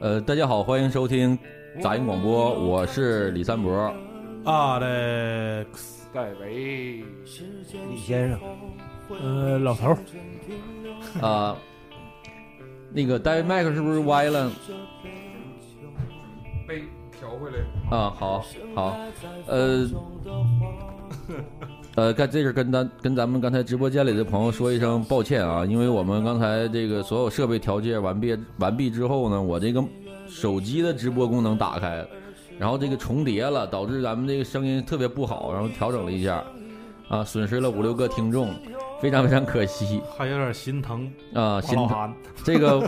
[0.00, 1.36] 呃，大家好，欢迎收听
[1.82, 3.72] 杂音广播，我是李三博。
[4.44, 5.66] Alex，
[6.14, 7.02] 盖维，
[7.90, 8.40] 李先生，
[9.20, 9.98] 呃，老头儿，
[11.20, 11.56] 啊、
[12.92, 14.48] 那个戴维麦克是不是歪了？
[16.68, 16.84] 被
[17.18, 17.58] 调回来。
[17.96, 18.44] 啊，好，
[18.74, 18.96] 好，
[19.46, 19.88] 呃，
[21.96, 29.82] 呃，在这是跟咱跟咱们刚才直播间里的朋友说一声抱歉啊，因为我们刚才这个所有设备调节完毕完毕之后呢，我这个
[30.28, 32.08] 手机的直播功能打开了，
[32.58, 36.44] 然后这个重叠了，导致咱们这个声音特别不好，然后调整了一下，
[37.08, 38.54] 啊，损失了五六个听众，
[39.00, 42.14] 非常非常可惜 还有点心疼啊，心疼。
[42.44, 42.78] 这个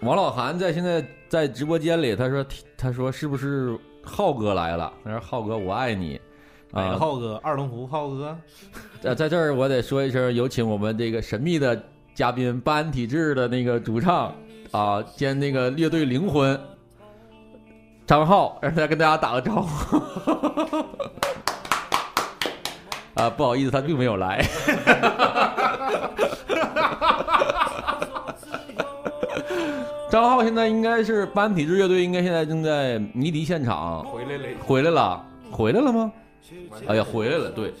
[0.00, 2.44] 王老韩在现在在直播间里，他说
[2.76, 4.92] 他说是不是浩哥来了？
[5.02, 6.20] 他说浩哥我爱你
[6.72, 6.98] 哪个啊！
[6.98, 7.38] 浩哥？
[7.42, 8.36] 二龙湖浩哥，
[9.00, 11.80] 在在这儿我得说一声，有请我们这个神秘的
[12.14, 14.32] 嘉宾班安体质的那个主唱
[14.70, 16.58] 啊兼那个乐队灵魂
[18.06, 19.96] 张浩，让他跟大家打个招呼。
[23.14, 24.42] 啊，不好意思，他并没有来。
[30.08, 36.10] 张浩现在应该是班体制乐队，应该现在正在迷笛现场回来了，回来了，回来了吗？
[36.86, 37.72] 哎呀，回来了，对，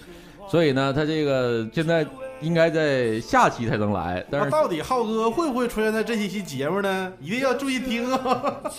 [0.48, 2.06] 所以呢，他这个现在
[2.40, 7.12] 应该在下期才能来，但是到底浩哥会不会出现在这一期节目呢？
[7.20, 8.62] 一定要注意听啊！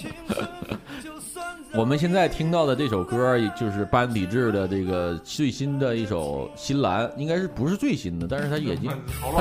[1.75, 8.91] 我们现在听到的这首歌，就是班底制的这个最新的一首《新蓝》，应该是不是最新的，但是他也经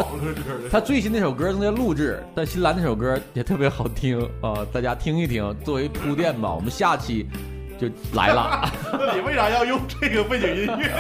[0.71, 6.55] 他最新那首歌正在录制，但新蓝那首歌也特别好听啊，大家听一听，作为铺垫吧。
[6.55, 7.27] 我们下期
[7.89, 8.71] 就来了。
[8.93, 10.91] 那你为啥要用这个背景音乐？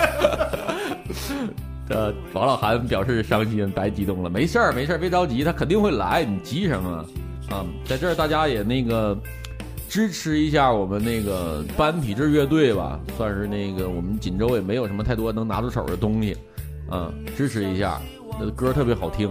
[1.88, 4.30] 呃，王老韩表示伤心，白激动了。
[4.30, 7.04] 没事儿，没事儿，别着急，他肯定会来，你急什么？
[7.50, 9.16] 啊，在这儿大家也那个
[9.88, 16.36] 支持一下我们那个班体制乐队吧，算是那个我们锦州也没有什么太多能拿出手的东西，
[16.88, 18.00] 啊，支持一下，
[18.40, 19.30] 那歌特别好听。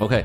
[0.00, 0.24] OK，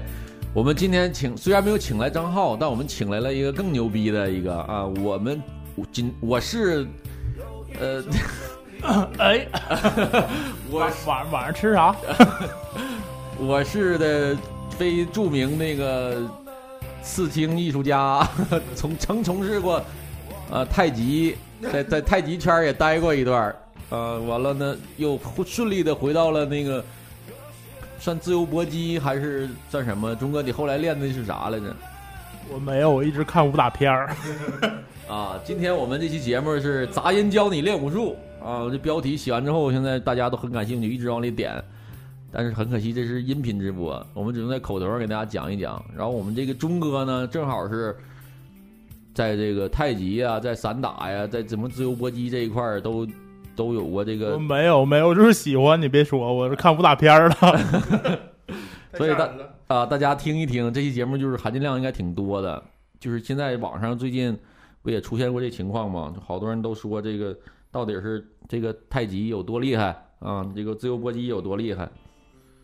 [0.53, 5.41] 我们今天请虽然没有请来张浩，但我们请来了一个更牛逼的一个啊，我们
[5.75, 6.87] 我今我是
[7.79, 8.03] 呃。
[9.17, 9.47] 哎，
[10.69, 11.95] 我晚晚上吃啥？
[13.39, 14.37] 我是的
[14.71, 16.29] 非著名那个
[17.01, 18.27] 刺青艺术家，
[18.75, 19.81] 从曾从事过
[20.51, 21.37] 呃太极，
[21.71, 23.55] 在在太极圈也待过一段儿，
[23.89, 26.83] 呃，完了呢又顺利的回到了那个
[27.99, 30.13] 算自由搏击还是算什么？
[30.13, 31.73] 钟哥，你后来练的是啥来着？
[32.51, 34.09] 我没有，我一直看武打片儿。
[35.09, 41.63] 啊，今天我们这期节目是杂音教你练武术啊，这标题写完之后，现在大家都很感兴趣，一直往里点。
[42.31, 45.83] 但是很可惜，这是音频直播，我们只能在口头上给大家讲一讲。
[45.95, 47.95] 然后我们这个钟哥呢，正好是
[49.13, 53.07] 在这个太极啊、在散打呀、在怎么自由搏击这一块儿都
[53.55, 58.19] 都有过这我个，没有没有，就是喜欢，你别说，我是看武打片儿的。
[58.97, 59.29] 所以大
[59.67, 62.63] 啊、大家听一听这期节目，就是含金量应该挺多的。
[62.99, 64.37] 就是现在网上最近
[64.81, 66.11] 不也出现过这情况吗？
[66.15, 67.35] 就好多人都说这个
[67.71, 70.45] 到底是这个太极有多厉害啊？
[70.55, 71.89] 这个自由搏击有多厉害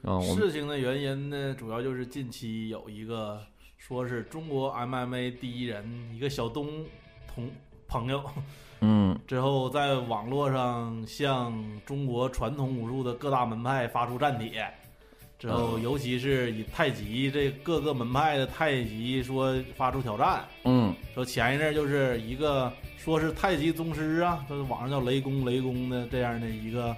[0.04, 0.20] 啊？
[0.22, 3.42] 事情的原因呢，主要就是近期有一个
[3.78, 5.84] 说是中国 MMA 第一人，
[6.14, 6.68] 一个小东
[7.34, 7.50] 同
[7.88, 8.22] 朋友，
[8.81, 11.54] 嗯之后在网络上向
[11.86, 14.72] 中国传统武术的各大门派发出战帖，
[15.39, 15.81] 之后嗯。
[15.81, 20.94] 尤其是以太极这各个门派的太极说发出挑战，嗯。
[21.16, 26.95] 说前一阵儿就是一个说是太极宗师啊，就是网上叫雷公雷公的这样的一个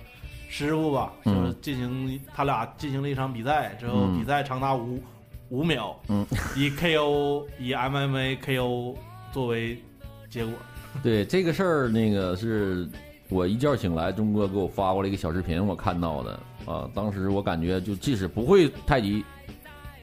[0.49, 4.19] 师傅吧，就嗯是进行他俩进行了一场比赛，之后嗯。
[4.19, 4.99] 比赛长达五
[5.49, 8.95] 五秒，嗯，以 KO 以 MMA KO
[9.31, 9.77] 作为
[10.29, 10.53] 结果，
[11.03, 12.89] 对这个事儿，那个是
[13.29, 16.89] 我一觉醒来，钟哥给我发过来一个小视频，我看到的啊。
[16.93, 19.23] 当时我感觉，就即使不会太极，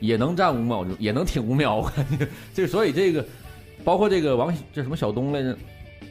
[0.00, 1.76] 也能站五秒钟，也能挺五秒。
[1.76, 3.25] 我感觉，这所以这个，
[3.84, 5.56] 包括这个王这什么小东来着，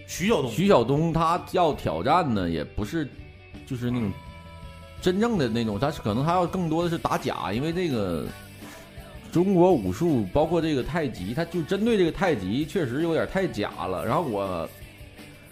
[0.08, 3.08] 徐晓东徐晓东他要挑战呢，也不是
[3.66, 4.12] 就是那种
[5.02, 8.26] 真正的那种，他是可能他要更多的是打假，因为这个
[9.32, 14.06] 中国武术包括这个太极，他就针对这个太极确实有点太假了。
[14.06, 14.70] 然后我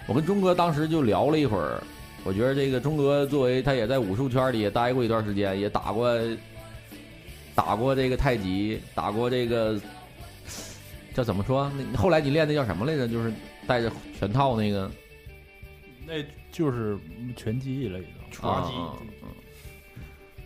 [0.07, 1.83] 我跟钟哥当时就聊了一会儿，
[2.25, 6.11] 我觉得这个钟哥作为他也在武术圈里也待过一段时间，也打过
[7.53, 9.79] 打过这个太极，打过这个
[11.13, 11.71] 叫怎么说？
[11.93, 13.07] 那后来你练的叫什么来着？
[13.07, 13.31] 就是
[13.67, 14.91] 带着拳套那个。
[16.07, 16.15] 那
[16.51, 16.97] 就是
[17.35, 18.41] 拳击了，已经。
[18.41, 19.29] 滑稽啊嗯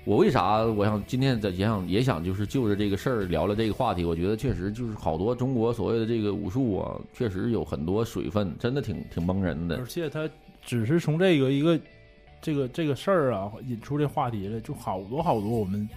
[0.06, 9.86] 我为啥我想今天在也想也想就是就着这个事儿聊聊这个话题，我觉得确实就是好多中国所谓的这个武术啊，确实有很多水分，真的挺挺蒙人的而。
[9.86, 10.28] 且他
[10.70, 11.80] 只是从这个一个
[12.40, 15.90] 这个这个事儿啊引出这话题来，就好多好多我们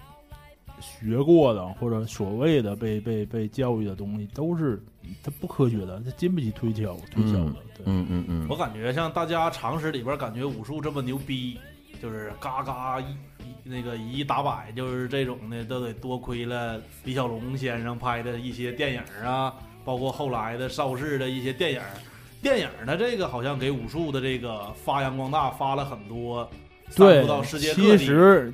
[0.81, 4.83] 学过的或者所谓的被被被教育的东西，都是
[5.21, 7.53] 它不科学的，它经不起推敲推敲的。
[7.77, 11.59] 对，嗯嗯嗯我，感觉像大家常识里边感觉武术这么牛逼，
[12.01, 13.11] 就是嘎嘎一
[13.43, 19.53] 一那个一打百，就是这种的都得多亏了李小龙先生拍的一些电影啊，
[19.85, 21.79] 包括后来的邵氏的一些电影。
[22.43, 26.47] 电影的这个好像给武术的这个发扬光大发了很多，
[26.89, 28.05] 散对布到世界各其。
[28.05, 28.53] 实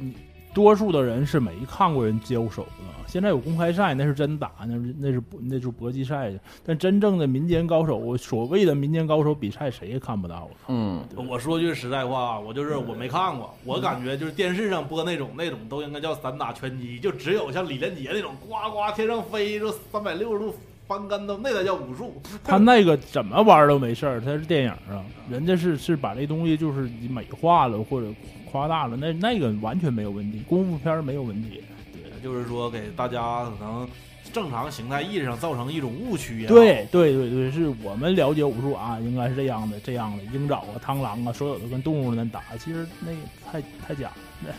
[0.53, 2.69] 多数的人是没看过人交手的。
[3.07, 6.39] 现在有公开赛，那是真打，那是那是那是搏击赛的。
[6.63, 10.51] 但真正的民间高手，我所谓的民间高手比赛，谁也看不到了。
[10.68, 20.53] 嗯，我说句实在话，我就是我没看过，我感觉就是电视上播那种那种都应该叫散打拳击，就只有像李连杰那种呱呱天上飞，就三百六十度
[20.89, 22.19] 翻跟头，那才叫武术。
[22.44, 28.07] 他那个怎么玩都没事儿，他是电影啊，人家是是把这东西就是美化了或者
[28.51, 31.62] 夸大了，那那个完全没有问题，功夫片没有问题。
[31.94, 33.88] 对，就是说给大家可能
[34.33, 36.47] 正常形态意义上造成一种误区呀。
[36.47, 44.09] 对对对对，是我们了解武术啊，应该是这样的这样的，鹰爪啊、螳螂啊，所有的跟动物们打，其实那个太太假
[44.47, 44.56] 了。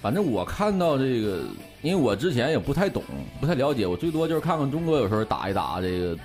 [0.00, 1.40] 反正我看到这个，
[1.82, 3.02] 因为我之前也不太懂，
[3.40, 6.16] 不太了解，我最多就是看看中国有时候打一打这个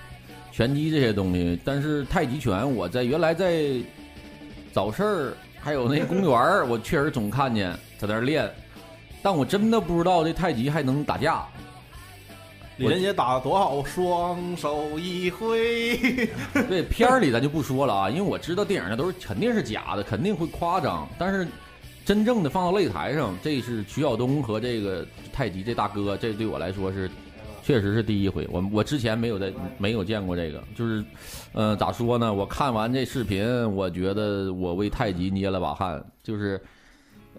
[0.51, 3.65] 拳击这些东西，但是太极拳我在原来在
[4.71, 8.49] 早市儿还有那公园儿，我确实总看见在那儿练，
[9.21, 11.45] 但我真的不知道这太极还能打架。
[12.77, 15.97] 李连杰打得多好，双手一挥。
[16.67, 21.47] 对片儿里咱就不说了啊，因为我知道电影上都是肯定是假的，肯定会夸张，但是
[22.05, 27.09] 真正的放到擂台上，这是徐晓东和这个太极这大哥，这对我来说是
[27.63, 28.47] 确实是第一回。
[28.51, 31.03] 我我之前没有在没有见过这个，就是，
[31.51, 32.31] 呃，咋说呢？
[32.31, 33.43] 我看完这视频，
[33.73, 36.61] 我觉得我为太极捏了把汗，就是，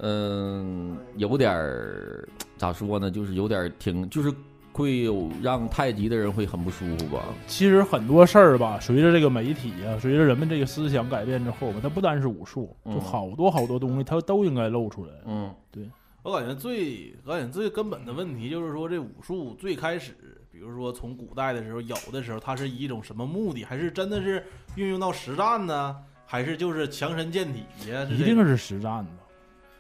[0.01, 2.29] 嗯、有点儿
[2.59, 3.11] 咋说呢？
[3.11, 4.35] 就是有点儿挺就是。
[4.77, 7.23] 会有让太极的人会很不舒服吧？
[7.47, 15.13] 其实很多事儿吧，随着这个媒体啊，随着人们这个思想改变之后吧，它不单是武术，就嗯好多好多东西，它都应该露出来。
[15.25, 15.83] 嗯对
[16.23, 20.13] 我感觉最，我感觉最根本的问题就是说，这武术最开始，
[20.53, 24.45] 比如说从古代的时候，有的时候它是以一种什么目的，还是真的是
[24.75, 25.97] 运用到实战呢？
[26.27, 28.03] 还是就是强身健体呀？
[28.11, 29.11] 一定是实战的。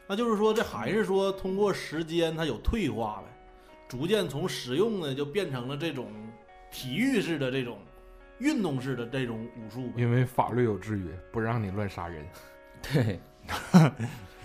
[0.07, 3.36] 那就是说，这还是说通过时间它有退化呗，
[3.89, 6.07] 逐渐从实用的就变成了这种
[6.71, 7.79] 体育式的这种
[8.39, 9.91] 运动式的这种武术。
[9.97, 12.25] 因为法律有制约，不让你乱杀人。
[12.93, 13.19] 对，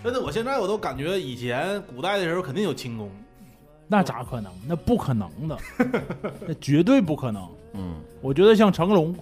[0.02, 3.10] 真的，我现在我都感觉以前古代的时候肯定有轻功，
[3.86, 4.52] 那咋可能？
[4.66, 5.58] 那不可能的，
[6.46, 7.48] 那绝对不可能。
[7.74, 9.14] 嗯我觉得像成龙，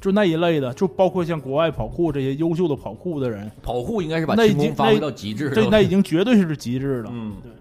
[0.00, 5.54] 就那一类的，就包括像国外跑酷这些优秀的跑酷的人，跑酷应该是把那已经轻功发挥到极致了。
[5.54, 7.10] 这那已经绝对是极致了。
[7.12, 7.52] 嗯对，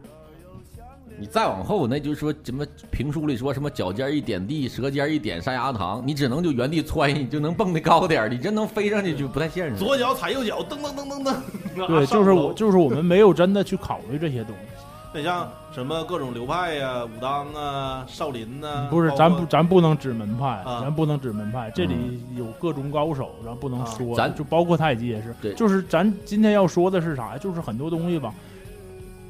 [1.20, 9.78] 你再往后，那就是说什么评书里说什么脚尖一点地，舌尖一点山崖糖，你只能就原地窜，你就能蹦得高点儿，你真能飞上去就不太现实。
[9.78, 11.88] 左脚踩右脚，噔噔噔噔噔。
[11.88, 14.72] 对， 就是我，就是我们没有真的去考虑这些东西。
[15.18, 21.72] 你像什么各种流派呀、武当啊、少林呐、不是，咱不，咱不能指门派，啊咱不能指门派。
[21.74, 24.14] 这里有各种高手，咱不能啊说。
[24.14, 27.38] 咱就包括太极也是，对就是咱今天要说的是啥呀？
[27.38, 28.34] 就是很多东西吧，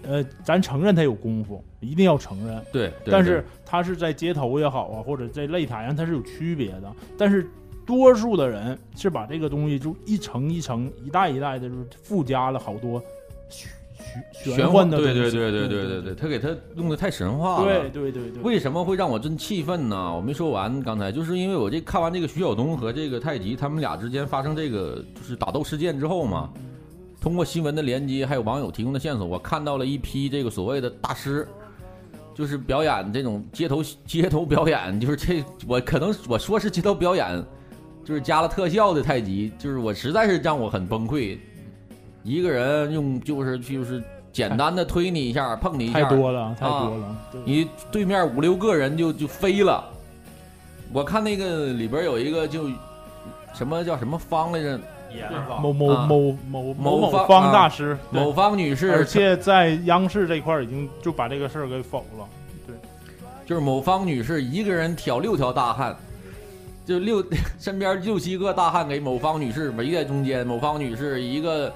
[0.08, 2.62] 呃，咱承认他有功夫，一定要承认。
[2.72, 6.92] 对，对但是他是在街头也好啊，或者在擂台上，他是有区别的。
[7.18, 7.48] 但是
[7.86, 13.02] 多数的人是把这个东西就一层一层、一代一代的，就是附加了好多
[13.50, 13.70] 玄
[14.32, 15.32] 玄玄幻的对东西。
[15.32, 17.66] 对对对对对对对，他给他弄得太神话了。
[17.66, 20.16] 对对对对，为什么会让我真气愤呢？
[20.16, 26.50] 我没说完，刚才就是因为我这看完这个徐晓东和这个太极他们俩之间发生这个就是打斗事件之后嘛，
[27.26, 31.48] 通过新闻的连接，还有网友提供的线索，我看到了一批这个所谓的大师，
[32.36, 37.44] 就是表演这种街头街头表演，就是这我可能我说是街头表演，
[38.04, 41.40] 就是加了特效的太极，就是我实在是让我很崩溃。
[42.22, 47.18] 一个人用就是就是简单的推你一下，碰你一下，太多了，太多了。
[47.32, 49.84] 对你对面五六个人就就飞了。
[50.94, 52.70] 我看那个里边有一个就
[53.52, 54.80] 什么叫什么方来着，
[55.62, 62.26] 某某啊某某某某方大师，某方女士，而且在央视这块儿已经就把这个事儿给否了。
[62.66, 62.76] 对
[63.46, 65.96] 就是某方女士一个人挑六条大汉，
[66.86, 67.24] 就六
[67.60, 71.72] 身边六七个大汉给某方女士围在中间，某方女士一个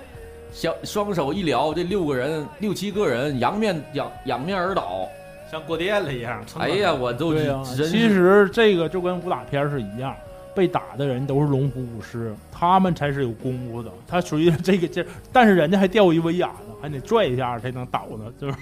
[0.51, 5.07] 小双手一撩，这六个人六七个人仰面仰仰面而倒。
[5.51, 6.43] 像过电了一样。
[6.59, 10.15] 哎呀，我都对呀、真是其实这个就跟武打片儿是一样，
[10.55, 13.91] 被打的人都是龙虎武师，他们才是有功夫的。
[14.07, 18.53] 他属于这个劲儿，但是人家还吊一威亚呢，还得拽一下才能倒呢，就是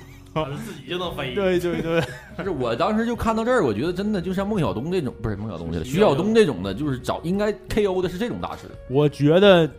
[0.66, 1.34] 自己就能飞。
[1.34, 2.04] 对对对，
[2.36, 8.68] 但是我当时就看到这儿，我觉得真的就像孟小冬这种，不是孟小冬去了，徐徐晓东这种的，就是找应该 KO 的是这种大师。
[8.90, 9.70] 我觉得。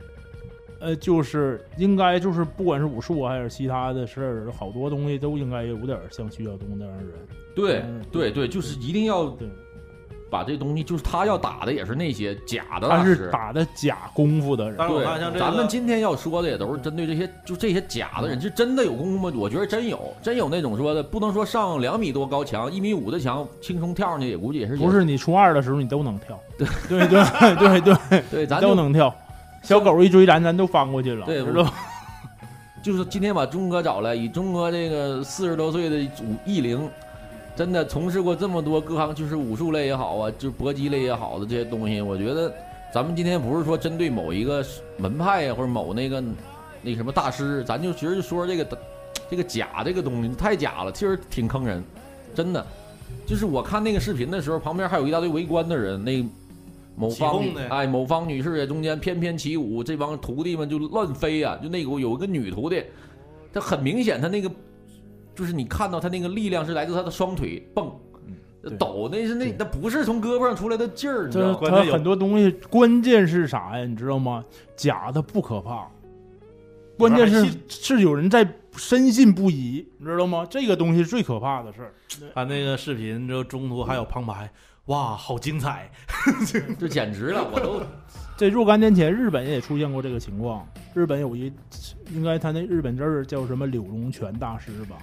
[0.81, 7.15] 呃，就是应该就是不管是武术啊还是其他的事儿，好多东西都应该有点像徐晓东那样的人。
[7.53, 9.49] 对嗯对对，就是一定要对，
[10.31, 13.15] 把这东西，就是他要打的也是那些假的大他师。
[13.15, 14.75] 是打的假功夫的人。
[14.79, 19.37] 但是我对咱们今天要说的也都是针对这些，就这些假的人，是真的有功夫吗？
[19.37, 29.15] 我觉得真有，真有那种说的，不能说上两米多高墙，一米五的墙轻松跳上去，也估计也是不是你初二的时候你都能跳，对对对对对， 对，咱就都能跳。
[29.63, 31.75] 小狗一追咱，咱都翻过去了，对知道吧？
[32.81, 36.89] 就是今天把钟哥找来，以钟哥这个四十多岁的武艺龄，
[37.59, 42.55] 真的从事过这么多各行，就是武术类也好啊，就是搏击类也好的这些东西，我觉得
[42.95, 44.65] 咱们今天不是说针对某一个
[44.97, 46.23] 门派呀，或者某那个
[46.83, 48.79] 那什么大师，咱就其实就说这个
[49.29, 51.83] 这个假这个东西太假了，其实挺坑人，
[52.33, 52.65] 真的。
[53.27, 56.25] 就是我看那个视频的时候，旁边还有一大堆围观的人，那
[56.95, 62.85] 某方哎某方女士在中间翩翩起舞，这帮徒弟们就乱飞啊、就那个有一个女徒弟，
[63.53, 64.49] 她很明显，她那个
[65.39, 67.89] 就是你看到他那个力量是来自他的双腿蹦。
[68.77, 71.59] 抖那是那那不是从胳膊上出来的劲儿，你知道吗？
[71.63, 73.85] 这它很多东西，关键是啥呀？
[73.85, 74.45] 你知道吗？
[74.77, 75.89] 假的不可怕，
[76.99, 80.45] 关键是是有人在深信不疑，你知道吗？
[80.51, 81.95] 这个东西是最可怕的事儿。
[82.35, 84.51] 看那个视频之后，中途还有旁白，
[84.87, 85.91] 哇，好精彩！
[86.79, 87.81] 这简直了，我都
[88.37, 90.69] 这若干年前，日本也出现过这个情况。
[90.95, 91.51] 日本有一，
[92.13, 94.97] 应该他那日本字儿叫什么柳龙泉大师吧？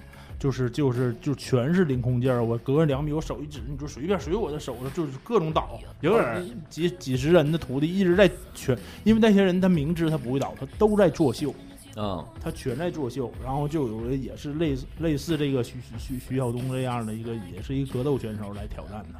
[0.45, 11.51] 就是就是就全是凌空劲儿，我隔着两米，我手一指，你就随便随我的手上，就是各种倒，有点几几十人的徒弟一直在全，因为那些人他明知他不会倒，他都在作秀，
[11.95, 13.33] 嗯，他全在作秀。
[13.43, 19.17] 然后就有人也是类似类似这个徐徐徐徐晓东这样的一个，也是一个格斗选手来挑战他，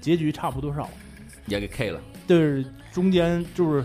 [0.00, 0.88] 结局差不多少。
[1.46, 2.00] 也给 K 了。
[2.24, 3.84] 对，中间就是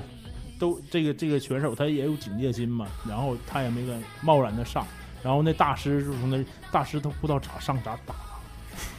[0.60, 4.86] 都这个这个选手他也有警戒心嘛，然后他也没敢贸然的上，
[5.24, 8.14] 然后那大师就从那大师他不知道咋上咋打，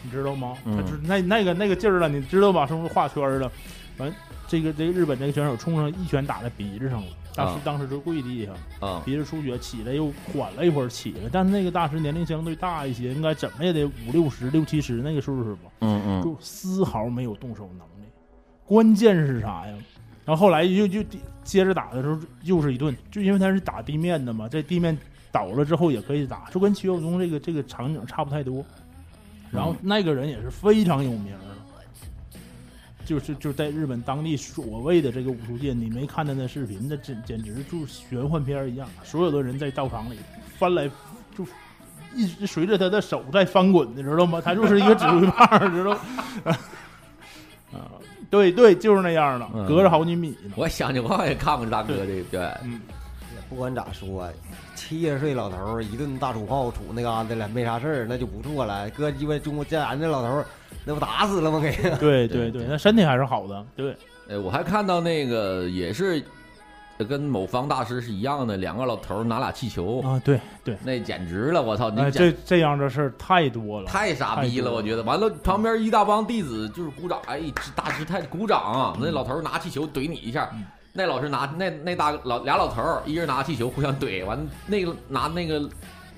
[0.03, 0.57] 你知道吗？
[0.65, 2.67] 嗯他就是那那个那个劲儿了，你知道吧？
[2.67, 3.53] 是不是画圈儿了？
[3.99, 4.13] 完，
[4.49, 15.71] 这个这个日本这个选手冲上一拳打在鼻子上了，大师啊当时就跪地下，嗯，鼻子出血，起来又缓了一会儿起来，但是那个大师年龄相对大一些，应该怎么也得五六十、六七十那个岁数吧。
[15.81, 18.09] 嗯嗯，就丝毫没有动手能力。
[18.65, 19.75] 关键是啥呀？
[20.25, 21.05] 然后后来又就
[21.45, 24.97] 接着打的时候又是一顿，就因为他是打地面的嘛，在地面
[25.35, 28.65] 倒了之后也可以打，就跟徐晓东这个这个场景差不太多。
[29.51, 32.39] 然后那个人也是非常有名的，
[33.05, 40.17] 就是就在日本当地所谓的这个武术界，你没看他那视频，那简简直就是玄幻片儿一样，所有的人在道场里
[40.57, 40.89] 翻来
[41.37, 41.45] 就
[42.15, 44.41] 一直随着他的手在翻滚，你知道吗？
[44.41, 46.01] 他就是一个指挥棒儿，知道吗？
[47.75, 47.91] 啊，
[48.31, 50.53] 对对，就是那样的，嗯隔着好几米呢。
[50.55, 52.81] 我想起我也看过大哥这个，表演，嗯，
[53.49, 54.29] 不管咋说，
[54.87, 58.89] 七十岁老头儿一顿大土炮杵那嘎达了，没啥事儿，那就不错了。
[58.91, 60.47] 搁鸡巴中国咱这老头儿，
[60.85, 61.59] 那不打死了吗？
[61.59, 63.65] 给 对对对对，那身体还是好的。
[63.75, 63.97] 对，
[64.29, 66.23] 哎，我还看到那个也是
[67.09, 73.89] 跟某方大师是一样的，两个老头儿拿俩气球，啊，对对，那简直了，我操，哎，那这这样的事儿太多了。
[73.89, 75.03] 太傻逼了，了我觉得。
[75.03, 78.97] 完了，旁边一大帮弟子就是鼓掌，哎，这大师太鼓掌啊！
[79.01, 80.65] 那老头儿拿气球怼你一下嗯，
[80.97, 85.69] 那老师拿那那大老俩老头儿，一人拿气球互相怼，完那个拿那个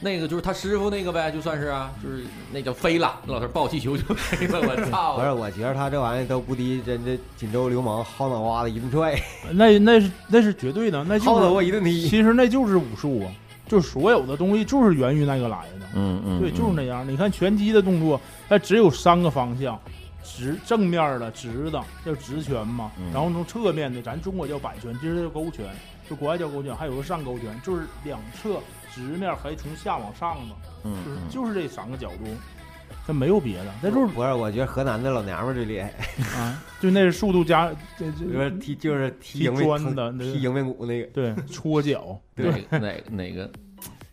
[0.00, 5.22] 那个就是他师傅那个呗，就算是啊，就是那叫飞了，那老头儿抱气球就 飞了，我操 不！
[5.22, 9.18] 是，我觉得他这玩意儿都不敌真的锦州流氓薅脑瓜子一顿踹，
[9.52, 12.06] 那那是那是绝对的，那薅就是脑瓜一顿踢。
[12.06, 13.32] 其实那就是武术啊，
[13.66, 15.86] 就是所有的东西就是源于那个来的。
[15.94, 17.08] 嗯嗯，对，就是嗯那样。
[17.08, 19.80] 你看拳击的动作，它只有三个方向，
[20.26, 23.12] 直正面的直的叫直拳嘛，嗯。
[23.12, 25.64] 然后从侧面的，咱中国叫摆拳，其实叫勾拳，
[26.10, 28.58] 就国外叫勾拳，还有个上勾拳，就是两侧
[28.92, 30.54] 直面还从下往上的，
[30.84, 31.28] 嗯就是嗯。
[31.30, 32.24] 就是这三个角度，
[33.06, 35.92] 它没有别的，那就是不是，我觉得河南的老娘们儿最厉害，
[36.36, 41.06] 啊，就那是速度加这就是这踢就是踢砖的那踢迎面鼓那个。
[41.08, 43.50] 对 搓脚，哪个哪个哪个？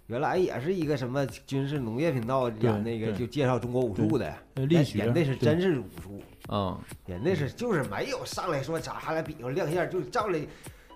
[0.07, 10.39] 原来也是一个什么军事农业频道演那个就介绍中国武术的，呃力学人那是真是武术，啊人那是就是没有上来说咋还来比划亮相，就照来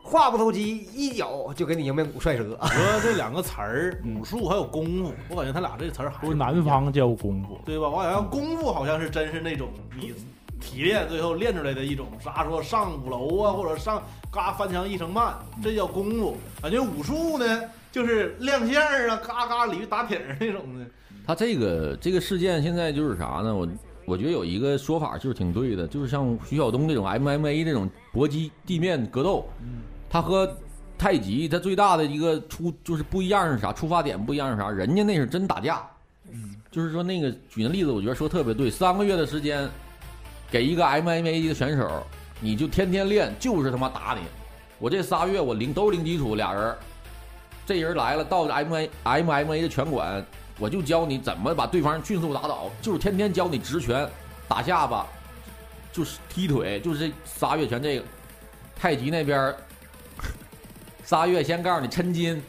[0.04, 2.58] 话不投机，一脚就给你迎面骨踹折。
[2.64, 4.20] 你说这两个词儿，嗯。
[4.20, 7.90] 武术还有功夫，我感觉他俩这词儿还不南方叫功夫，对吧？
[7.90, 10.14] 我感觉功夫好像是真是那种你
[10.60, 16.38] 提炼最后练出来的一种啥说上五楼啊，或者上嘎翻墙一声慢，这叫功夫。
[16.62, 17.62] 感觉武术呢，
[17.98, 20.86] 就是亮相啊，嘎嘎鲤鱼打挺那种的。
[21.25, 23.56] 他这个这个事件现在就是啥呢？
[23.56, 23.68] 我
[24.06, 29.50] 我觉得有一个说法就是挺对的，就是像徐晓东这种 MMA 这种搏击地面格斗，
[30.08, 30.48] 他和
[30.96, 33.74] 太极他最大的一个出就是不一样是啥？
[33.74, 34.70] 出发点不一样是啥？
[34.70, 35.82] 人家那是真打架，
[36.70, 38.70] 就是说那个举那例子，我觉得说特别对。
[38.70, 39.68] 三个月的时间，
[40.51, 42.06] 给一个 MMA 的选手，
[42.39, 44.27] 你就天天练，就是他妈打你。
[44.77, 46.75] 我这仨月我零都是零基础，俩人，
[47.68, 50.26] 这人来了到 MMA MMA 的拳馆，
[50.58, 54.10] 我就教你怎么把对方迅速打倒，就是天天教你直拳、
[54.48, 55.06] 打下巴，
[55.92, 58.06] 就是踢腿，就是这仨月全这个。
[58.80, 59.56] 太极那边儿
[61.04, 62.42] 仨月先告诉你抻筋，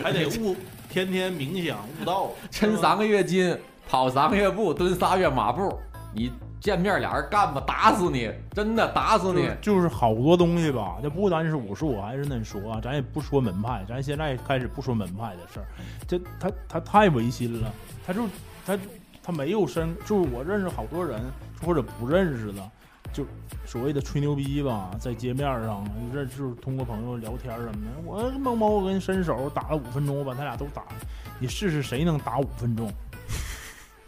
[0.00, 0.54] 还得悟，
[0.88, 3.58] 天天冥想悟道，抻三个月筋，
[3.88, 5.76] 跑三个月步，蹲仨月马步，
[6.14, 9.48] 你见面俩人干吧，打死你，真的打死你。
[9.62, 15.66] 就是好多东西吧，这不单是武术，还是那说啊，咱也不说门派，咱现在开始不说门派的事儿，
[16.06, 17.72] 这他他太违心了，
[18.06, 18.28] 他就
[18.66, 18.78] 他
[19.22, 21.18] 他没有深，就是我认识好多人
[21.64, 22.70] 或者不认识的，
[23.10, 23.24] 就
[23.64, 30.92] 所谓的吹牛逼吧，在街面上认就是通过朋友聊天什么的，我某某我跟伸手打了五分钟，我把他俩都打了，
[31.38, 32.92] 你试试谁能打五分钟？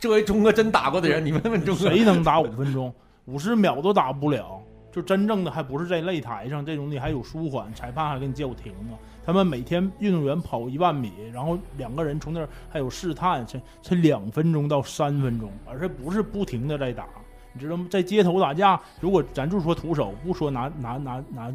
[0.03, 2.93] 这回钟哥真打过的人，你问问钟哥，谁能打五分钟？
[3.27, 4.61] 五十秒都打不了。
[4.91, 8.99] 就真正的还不是在擂台上，这种你还有舒缓，裁判还给你叫停呢。
[9.25, 17.07] 他们每天运动员跑一万米，然后两个人从那儿还有试探，才才两分钟到三分钟，而且不是不停的在打。
[17.53, 17.87] 你知道吗？
[17.89, 21.55] 在街头打架，如果咱就说徒手，不说拿拿拿拿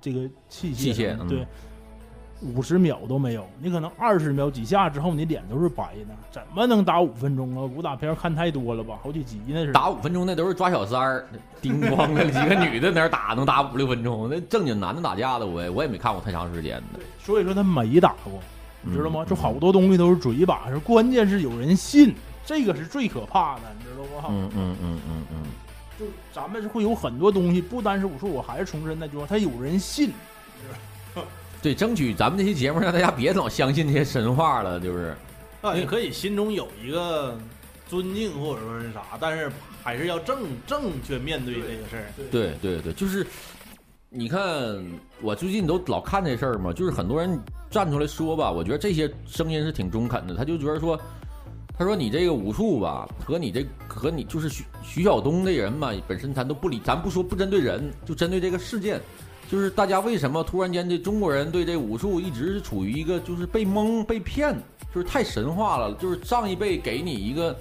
[0.00, 1.44] 这个器械器械嗯对，
[2.40, 7.62] 五十秒都没有，你可能二十秒几下之后，你脸都是白的，怎么能打五分钟啊？
[7.62, 9.72] 武打片看太多了吧，好几集那是。
[9.72, 11.26] 打五分钟那都是抓小三儿，
[11.60, 14.28] 叮咣的几个女的在那儿打，能打五六分钟。
[14.30, 18.32] 那正经男的打架的，我也我也没看过太长时间的，所以说他没打过，
[18.80, 19.22] 你知道吗？
[19.22, 22.14] 嗯就好多东西都是嘴把式，关键是有人信，
[22.46, 24.32] 这个是最可怕的，你知道不？
[24.32, 25.36] 嗯嗯嗯嗯嗯，
[25.98, 30.10] 就咱们是会有很多东西，不单是武术，我还是重申那句话，他有人信。
[31.62, 35.14] 对，争取咱们这期节目让大家别老相信这些神话了，就是
[35.60, 37.38] 啊，你可以心中有一个
[37.86, 42.04] 尊敬或者说是啥，但是还是要正正确面对这个事儿。
[42.30, 43.26] 对对对，就是
[44.08, 44.40] 你看，
[45.20, 47.38] 我最近都老看这事儿嘛，就是很多人
[47.70, 50.98] 站出来说吧，我觉得这些声音是挺中肯的，他就觉得说，
[51.76, 58.98] 他说你这个武术吧，和你这和你就是徐徐晓东这人嘛，本身咱都不理，咱不说不针对人，就针对这个事件。
[59.50, 64.56] 就是大家为什么突然间这中国人对这武术一直是处于一个就是被蒙被骗，
[64.94, 65.92] 就是太神话了。
[65.94, 67.58] 就是上一辈给你一个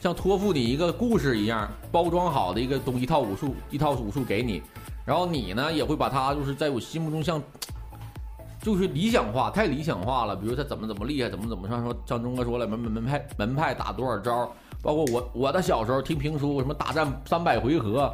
[0.00, 4.62] 像托付你一个故事一样包装好的一个东一套武术一套武术给你，
[5.04, 7.42] 然后你呢也会把它就是在我心目中像
[8.62, 10.34] 就是理想化，太理想化了。
[10.34, 18.10] 比如他怎么怎么厉害，怎么怎么像说像钟哥说了门门门派门派打多少招，包括我我的小时候听评书什么大战三百回合。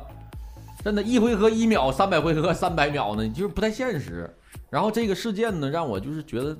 [0.85, 4.33] 真的，一回合一秒，三百回合三百秒呢，就是不太现实。
[4.71, 6.57] 然后这个事件呢，让我就是觉得，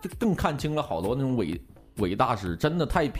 [0.00, 1.60] 就更看清了好多那种伟
[1.98, 3.10] 伟大师，真的太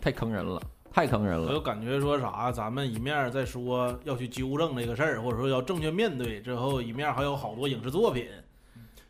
[0.00, 1.48] 太坑人了，太坑人了。
[1.48, 8.26] 我就感觉说啥，咱们一面在说要去纠正这个事儿，或者说要正确面对，之后一面还有好多影视作品，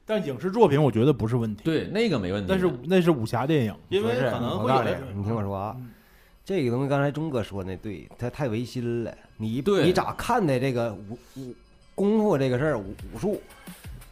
[0.06, 2.46] 但影视作品我觉得不是问题，对，那个没问题。
[2.48, 5.76] 但是那是武侠电影，因为可能会有你，你听我说啊，
[6.44, 9.14] 这个东西刚才钟哥说那对，他太违心了。
[9.36, 11.54] 你对你咋看待这个武武
[11.94, 13.40] 功夫这个事儿，武武术？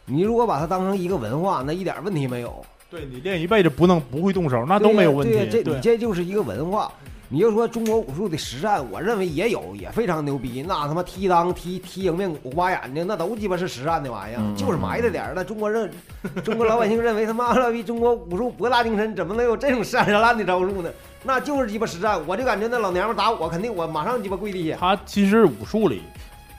[0.05, 5.33] 你如果把它当成一个文化，那一点问题没有，对你练一辈子不能不会动手，那都没有问题。
[5.33, 6.91] 对呀这对你这就是一个文化。
[7.27, 10.63] 你要说中国武术的实战，我认为也有，也非常牛逼。
[10.67, 15.33] 那他妈踢裆、踢踢迎面骨、挖眼睛，那都鸡巴是实战的玩意儿，嗯就是埋汰点儿。
[15.33, 15.89] 那中国认，
[16.43, 20.89] 中国老百姓认为他妈了逼 中国武术博大精深，怎么能有这种下三滥的招数呢？
[21.23, 22.19] 那就是鸡巴实战。
[22.27, 24.77] 我就感觉那老娘们打我，肯定我马上鸡巴跪地下。
[24.79, 26.01] 他其实武术里，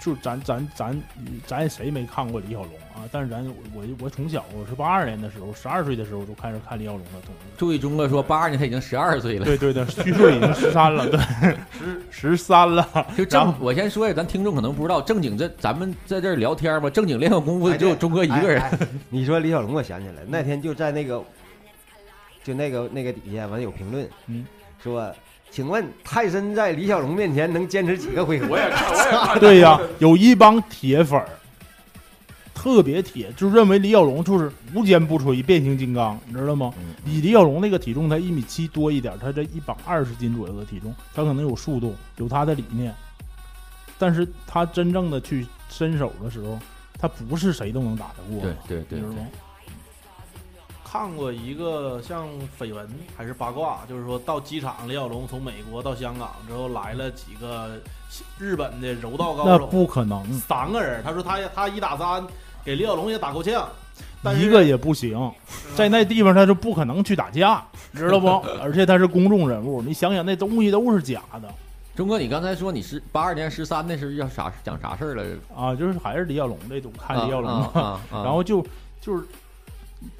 [0.00, 1.02] 就咱咱咱
[1.46, 3.08] 咱谁没看过李小龙啊？
[3.10, 3.44] 但是咱
[3.74, 7.50] 我我从小我是八二年的时候，十二岁的时候就开始看李小龙的东西。
[7.56, 9.44] 注意，钟哥说八二年他已经十二岁了。
[9.44, 11.20] 对对对，虚岁已经十三了，对，
[12.10, 12.86] 十十三了。
[13.16, 18.60] 就正我先说一下，咱听众可能不知道，正经这咱们在这儿聊天嘛，正经练过功夫的只有钟哥一个人。
[18.60, 21.22] 哎哎哎你说李小龙，我想起来，那天就在那个，
[22.44, 24.46] 就那个那个底下完有评论，嗯，
[24.82, 25.14] 说，
[25.50, 28.46] 请问泰森在李小龙面前能坚持几个回合？
[28.48, 29.38] 我也看，我也看。
[29.40, 31.28] 对呀、有一帮铁粉儿
[32.54, 36.72] 特别铁，就认为李小龙就是无坚不摧、变形金刚，你知道吗？
[36.78, 42.94] 嗯以李小龙那个体重，他一米七多一点，他这一百二十斤左右的体重，他可能有速度，有他的理念，
[43.98, 46.58] 但是他真正的去伸手的时候，
[46.98, 49.28] 他不是谁都能打得过对的，对对你知道吗？
[50.92, 52.28] 看过一个像
[52.60, 57.80] 绯闻还是八卦，就是说到机场，李小龙从美国到香港之后来了几个
[58.38, 61.02] 日本的柔道高手那，不可能，三个人。
[61.02, 62.22] 他说他他一打三
[62.62, 63.66] 给李小龙也打够呛，
[64.22, 65.32] 但一个也不行，
[65.74, 67.64] 在那地方他就不可能去打架，
[67.96, 68.28] 知道不？
[68.60, 71.48] 而且他是公众人物，你想想那东西都是假的
[71.96, 75.30] 钟哥，你刚才说你是八二年十三那是要啥讲啥事儿来着？
[75.56, 78.62] 啊，就是还是李小龙这种看李小龙啊啊啊啊然后就
[79.00, 79.24] 就是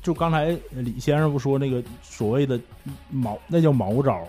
[0.03, 2.59] 就刚才李先生不说那个所谓的
[3.11, 4.27] 毛，那叫毛招，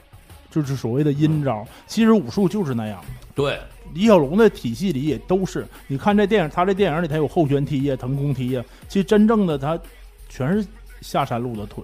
[0.50, 1.66] 就是所谓的阴招。
[1.88, 3.04] 其实武术就是那样。
[3.36, 3.60] 对，
[3.94, 9.80] 李小龙的体系里也都是，你看这电影，他这电影里他有后旋踢呀、腾空踢呀，其实真正的他
[10.30, 10.68] 全是
[11.02, 11.84] 下山路的腿，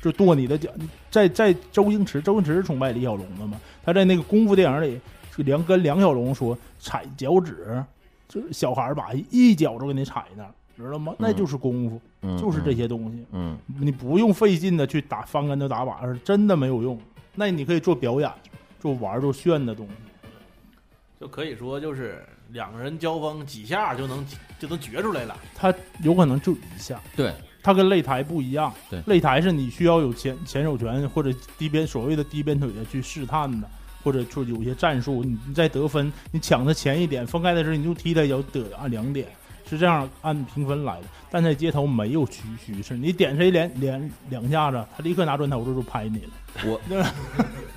[0.00, 0.70] 就剁你的脚。
[1.10, 3.60] 在在周星驰，周星驰是崇拜李小龙的嘛？
[3.84, 4.98] 他在那个功夫电影里，
[5.36, 7.84] 就梁跟梁小龙说踩脚趾，
[8.28, 10.50] 就是小孩儿把一脚就给你踩那儿，
[10.84, 11.14] 知道吗？
[11.18, 13.24] 那就是功夫，嗯就是这，些东西。
[13.32, 16.98] 嗯你不用费劲的去打翻跟头打把式，真的没有用。
[17.34, 18.30] 那你可以做表演，
[18.80, 19.92] 做玩儿做炫的东西。
[21.20, 24.24] 就可以说就是两个人交锋几下就能
[24.58, 25.36] 就能决出来了。
[25.54, 28.72] 他有可能就一下，对，他跟擂台不一样。
[28.88, 33.68] 对擂台是你需要有前前手拳或者低边所谓的低边腿的去试探的，
[34.04, 39.26] 或者说有些战术，你你再得分，你抢他前一点，分开的时候你就踢他一脚得按两点，
[39.68, 41.06] 是这样按评分来的。
[41.30, 46.30] 但在街头没有趋趋势，你点谁连连两下子，他立刻拿砖头子就拍你了。
[46.64, 46.80] 我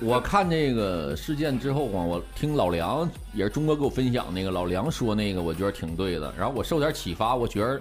[0.00, 6.32] 我看这个事件之后啊，我听老梁也是钟哥给我分享那个老梁说那个，我觉得挺对的。
[6.38, 7.80] 然后我受点启发，我觉得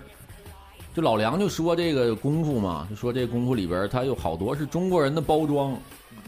[0.94, 5.74] 就老梁就说这个功夫嘛，就说这功夫里边它有好多是中国人的包装，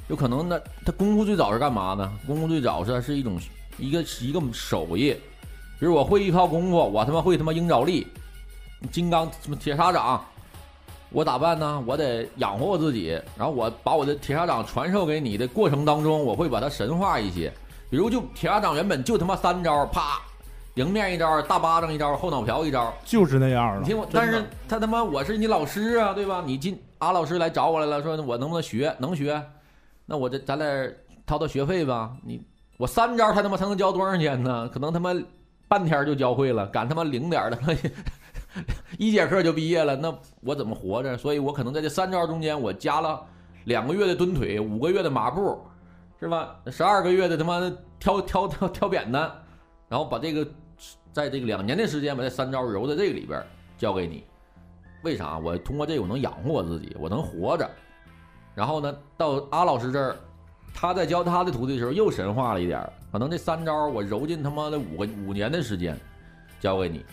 [0.08, 2.12] 有可能那他功夫最早是干嘛呢？
[2.26, 3.38] 功夫最早是它是一种
[3.78, 5.13] 一个一个手艺，
[5.84, 8.08] 比如我会一套功夫，我他妈会他妈鹰爪力、
[8.89, 10.24] 金刚什么铁砂掌。
[11.10, 11.84] 我咋办呢？
[11.86, 17.52] 我得养活我自己，然后我把我的铁砂掌传授给你的过程当中，我会把它神化一些。
[17.89, 20.22] 比如就铁砂掌原本就他妈三招，啪，
[20.76, 22.93] 迎面一招，大巴掌一招，后脑瓢一招。
[23.04, 23.82] 就是那样了。
[23.82, 26.41] 你听我，但是他他妈我是你老师啊，对吧？
[26.46, 28.96] 你进阿老师来找我来了，说我能不能学？
[29.00, 29.43] 能学，
[30.06, 30.89] 那我这咱俩
[31.26, 32.13] 掏掏学费吧。
[32.24, 32.41] 你
[32.78, 34.69] 我三招他他妈才能教多长时间呢？
[34.69, 35.13] 可能他妈
[35.73, 37.57] 半天就教会了，赶他妈零点儿的，
[38.99, 41.17] 一节课就毕业了，那我怎么活着？
[41.17, 43.19] 所以我可能在这三招中间，我加了
[43.63, 45.59] 两个月的蹲腿，五个月的马步，
[46.19, 46.55] 是吧？
[46.67, 49.31] 十二个月的他妈的挑挑挑挑扁担，
[49.89, 50.47] 然后把这个
[51.12, 53.43] 在这个两年的时间把这三招揉在这个里边
[53.75, 54.23] 教给你。
[55.01, 55.39] 为啥？
[55.39, 57.67] 我通过这个我能养活我自己，我能活着。
[58.53, 60.15] 然后呢，到阿老师这儿，
[60.73, 65.97] 他在教他的徒弟的时候又神话了一点儿，可能这三招我揉进他妈的五个五年的时间
[66.59, 67.05] 教给你。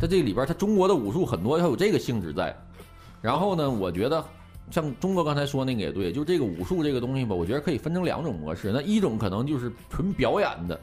[0.00, 2.56] 在这里边他，中国的武术很多他有这个性质在。
[3.20, 4.24] 然后呢，我觉得
[4.70, 8.70] 像中国刚才说那个也对，就这个武术这个东西吧，我觉得可以分成两种模式。
[8.72, 10.78] 那一种可能就是纯表演的，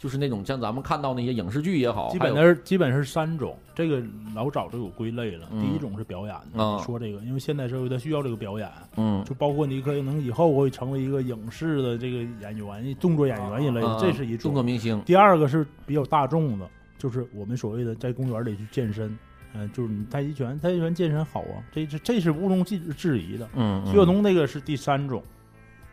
[0.00, 4.02] 就是那种像咱们看到那些影视剧也好，基本是基本是三种，这个
[4.34, 5.46] 老早就有归类了。
[5.52, 14.44] 嗯第一种是表演的，说这个，因为现代社会它需要这个表演，嗯就包括你可能以后会成为一个影视的这个演员、动作演员一类的，啊这是一种。
[14.44, 19.14] 动作明星，第二个是比较大众的，就是我们所谓的在公园里去健身，
[19.52, 23.46] 嗯、就是你太极拳，太极拳健身好啊，这这这是毋庸置质疑的。
[23.54, 25.22] 嗯，徐晓东那个是第三种，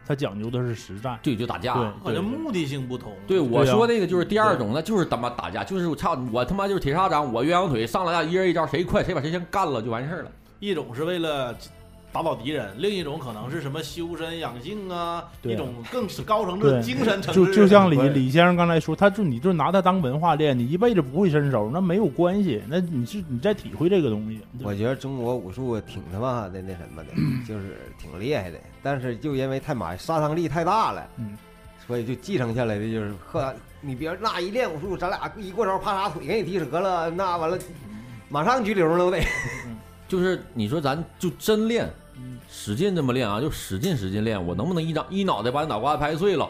[0.08, 1.20] 他讲究的是实战。
[1.22, 1.74] 对，就打架。
[1.74, 3.12] 对好像目的性不同。
[3.28, 10.32] 对，我说那个就是第二种，那就是他妈打架，就是我操，我他妈就是铁砂掌，我鸳鸯腿上来一人一招，谁快谁把谁先干了就完事儿了。
[10.60, 11.56] 一种是为了
[12.12, 17.54] 打倒敌人，另一种可能是什么修身养性啊，一种更是高层次的精神层就次。
[17.54, 24.42] 就像李李先生刚才说，他就你就拿它当文化练，你一辈子不会伸手，那没有关系，那你是你在体会这个东西。
[24.64, 27.12] 我觉得中国武术挺他妈的那什么的，
[27.48, 31.38] 就是挺厉害的，但是就因为太马杀伤力太大了，嗯，
[31.86, 37.60] 所以就继承下来的就是呵，你别那一练武术，咱俩一过招，啪嚓腿给你踢折了，那完了，
[38.30, 39.22] 马上拘留了都得。
[40.08, 46.48] 就是你说咱就真练，嗯使劲这么练啊，就使劲使劲练，我能不能一掌一脑袋把你脑瓜子拍碎了？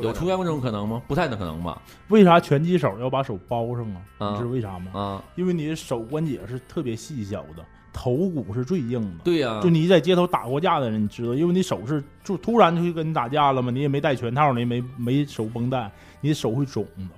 [0.00, 1.02] 有出现过这种可能吗？
[1.08, 1.80] 不太可能吧？
[2.06, 4.00] 为啥拳击手要把手包上啊？
[4.18, 4.92] 啊你知道为啥吗？
[4.92, 9.24] 啊，因为你的手关节是特别细小的，头骨是最硬的。
[9.24, 17.14] 对呀、就你在街头打过架的人，你知道，因为你手是就突然就去跟你打架了嘛，你也没戴拳套，你也没没手绷带，你的手会肿的。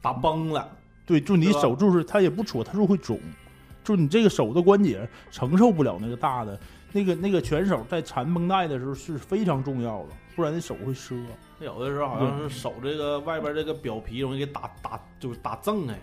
[0.00, 0.68] 打崩了，
[1.04, 3.18] 对，就你手就是它也不戳，它就会肿。
[3.84, 6.58] 就你这个手的关节承受不了那个大的，
[6.90, 11.14] 那个那个拳手在缠绷带的时候是非常重要的，不然那手会折。
[11.60, 15.94] 有的时候好像是手这个外边这个表皮容易给打打就是打正开，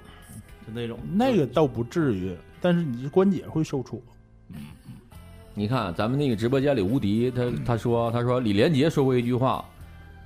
[0.66, 4.00] 就那种那个倒不至于，但是你这关节会受挫。
[5.54, 9.64] 你看咱们那个直播间里无敌，他他说他说李连杰说过一句话，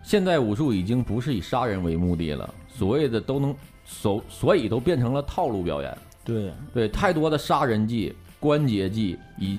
[0.03, 5.97] 现在武术已经不是以杀人为目的了，所谓的都能所所以都变成了套路表演。
[6.25, 9.57] 对，对，太多的杀人技、关节技，以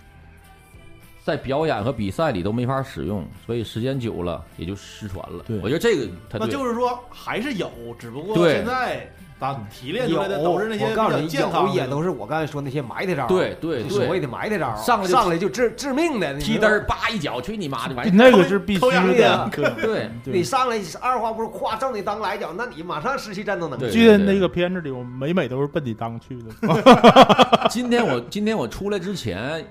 [1.25, 5.45] 在表演和比赛里都没法使用，所以时间久了也就失传了。
[5.47, 19.51] 对我觉得这个他那就是说还是有，只不过对现在咱提炼出，来的都是那些比较我告诉你，健康的，也都是我刚才说那些埋汰招儿，对对对所谓的埋汰招儿，上来就上来就致致命的，踢蹬儿，叭一脚，去你妈的，完那个是必须的。
[19.77, 23.95] 对对 你，上来二话不说，咵正你裆来一脚，那你马上失去战斗能对力。
[23.95, 27.69] 记得那个片子里，我每每都是奔你裆去的。
[27.69, 29.63] 今天我今天我出来之前，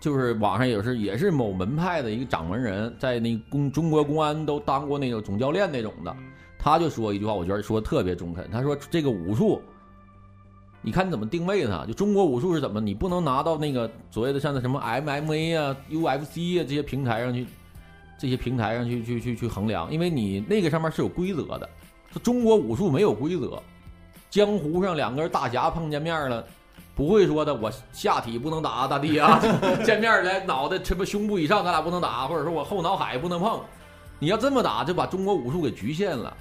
[0.00, 6.16] 就是网上也是也是某门派的一个掌门人，在那公中国公安都当过那个总教练那种的，
[6.62, 8.50] 他就说一句话，我觉得说特别中肯。
[8.50, 9.62] 他说这个武术，
[10.82, 11.86] 你看你怎么定位它？
[11.86, 12.80] 就中国武术是怎么？
[12.80, 17.46] 你不能拿到那个所谓的像那什么 MMA 啊、UFC 啊这些平台上去，
[18.18, 21.68] 这些平台上去去去去衡量，因为你那个上面是有规则的。
[22.12, 23.62] 说中国武术没有规则，
[24.28, 26.44] 江湖上两根大侠碰见面了。
[26.94, 29.40] 不会说的，我下体不能打，大弟啊！
[29.84, 33.58] 见面来脑袋什么胸部以上咱俩不能打，或者说我后脑海不能碰。
[34.18, 36.36] 你要这么打，就把中国武术给局限了。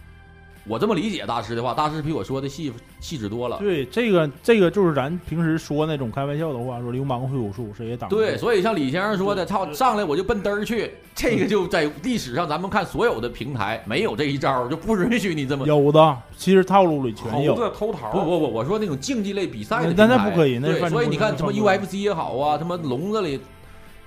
[0.69, 3.57] 我这么理解大师的话，大师比我说的细细致多了。
[3.57, 8.21] 对，这个这个就是咱平时说那种开玩笑的话，说流氓会武术，谁也挡不住。
[8.21, 15.65] 对，所以像李先生说的，操，上来我就奔嘚儿去，这个就在历史上咱们看所有的平台没有这一招，就不允许你这么。
[15.65, 17.55] 有的，其实套路里全猴有。
[17.55, 23.39] 子偷桃，不不不，我说那种竞技类比赛的平那台，那不可以那对，所以你看什么 UFC 也好啊，什么笼子里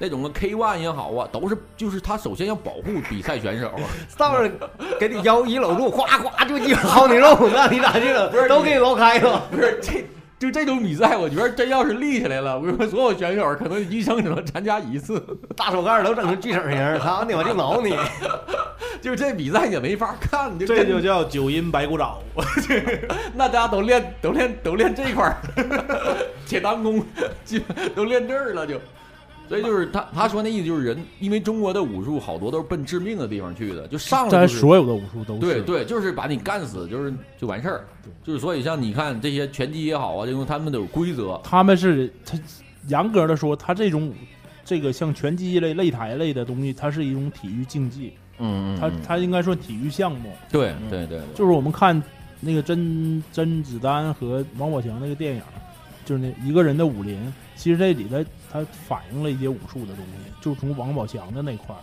[0.02, 3.70] 那种个 K One 也好啊，都是就是他首先要保护比赛选手。
[4.18, 4.52] 上面
[4.98, 8.28] 给你腰一搂住，哗哗就一薅你肉，那你咋去了？
[8.28, 9.46] 不是都给你搂开了。
[9.48, 10.04] 不是这
[10.40, 17.96] 就这种比赛，我觉得真要是立起来了，我跟你说所有选手可能一生只能参加一次， 大手盖都整成锯齿形，操你我就挠你。
[19.00, 22.18] 就这比赛也没法看，就这就叫九阴白骨爪。
[23.34, 25.36] 那大家都练都练都练这块儿，
[26.44, 27.04] 铁裆功
[27.44, 27.60] 就
[27.94, 28.80] 都练这儿了就。
[29.52, 35.40] 所以就是他他说那意思就是人，因为中国的武术好多都是奔致命的地方去的，就上来咱就是所有的武术都是。
[35.40, 37.84] 对对，就是把你干死，就是就完事儿。
[38.24, 41.38] 就是所以像你看这些拳击也好啊，这种他们都有规则。
[41.44, 42.38] 他们是他
[42.88, 44.10] 严格的说，他这种
[44.64, 50.30] 这个像拳击类、擂台类的东西，它是一种体育竞技，嗯它它应该算体育项目。
[50.50, 52.02] 对对对，就是我们看
[52.40, 55.42] 那个甄甄子丹和王宝强那个电影，
[56.06, 57.20] 就是那一个人的武林，
[57.54, 61.80] 其实这里头他反映了一些武术的东西，就从王宝强的那块儿，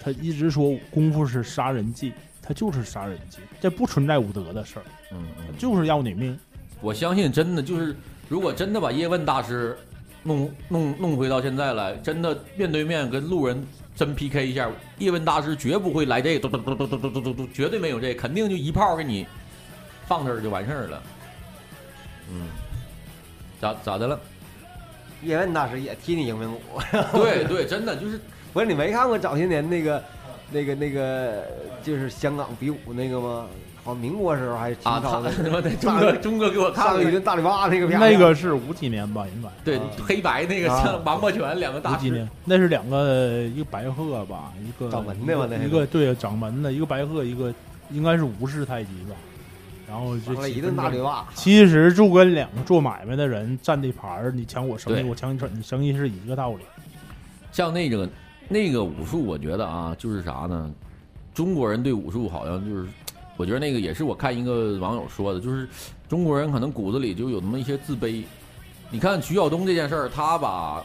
[0.00, 2.12] 他一直说功夫是杀人技，
[2.42, 6.36] 他就是杀人技，这不存在武德的事儿，嗯嗯，就是要你命。
[6.80, 7.94] 我相信真的就是，
[8.28, 9.78] 如果真的把叶问大师
[10.24, 19.24] 弄弄弄回到现在来，真的面对面跟路人真 PK 一下，叶问大师绝不会来这个，嘟嘟嘟嘟嘟嘟嘟嘟，绝对没有这，肯定就一炮给你
[20.06, 21.02] 放这儿就完事儿了。
[22.32, 22.48] 嗯，
[23.60, 24.18] 咋咋的了？
[25.22, 26.58] 叶问大师也踢你英明舞，
[27.12, 28.20] 对对，真的就是
[28.52, 30.02] 不是你没看过早些年那个
[30.50, 31.44] 那个那个
[31.82, 33.46] 就是香港比武那个吗？
[33.84, 39.48] 好，民国时候还是清朝的，他 妈的钟哥钟哥给我看了一顿大礼巴那个片儿那个是五几年吧，应该。
[39.64, 39.82] 对啊。
[40.06, 40.84] 黑白那个啊。
[40.84, 45.64] 像王八拳两个大师，五几年，那是两个一个白鹤吧，一个掌门的吧那是。
[45.66, 47.52] 一个对掌门的，一个白鹤，一个
[47.90, 49.16] 应该是吴氏太极吧，
[49.92, 56.60] 然后就上了一顿大嘴巴，其实就跟两个做买卖的人占地盘儿，你抢我生意，我抢你生你生意是一个道理。
[57.52, 58.08] 像那个
[58.48, 60.70] 那个武术，我觉得啊，就是啥呢？
[61.34, 62.88] 中国人对武术好像就是，
[63.36, 65.68] 我觉得那个也是我看一个网友说的，就是
[66.08, 68.24] 中国人可能骨子里就有那么一些自卑。
[68.88, 70.82] 你看徐晓东这件事儿，他把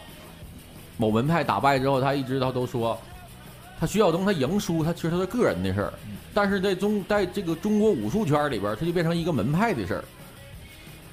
[0.98, 3.00] 某门派打败之后，他一直他都说，
[3.80, 5.94] 他徐晓东他赢输，他其实他是个人的事儿，
[6.38, 10.04] 但是在中在这个中国武术圈里边它，就变成一个门派的事儿。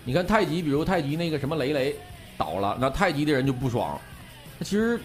[0.04, 1.96] 你看太极，比如太极那个什么雷雷
[2.36, 3.98] 倒了，那太极的人就不爽。
[4.60, 5.00] 其实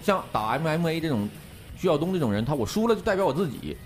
[0.00, 1.28] 像打 MMA 这种，
[1.76, 3.76] 徐晓东这种人，他我输了就代表我自己，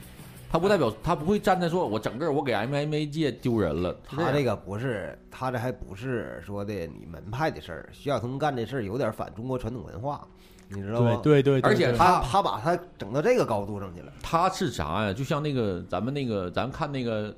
[0.49, 3.99] 他不代表他不会站在说我整个我给 MMA 界丢人了。
[4.09, 7.89] 他这个不是，他这还不是说的你门派的事儿。
[7.93, 10.25] 徐晓东干这事儿有点反中国传统文化，
[10.71, 11.21] 你知道吗？
[11.23, 14.13] 对对对，而且他他把他整到这个高度上去了。
[14.23, 15.13] 他是啥呀？
[15.13, 17.35] 就像那个咱们那个咱看那个，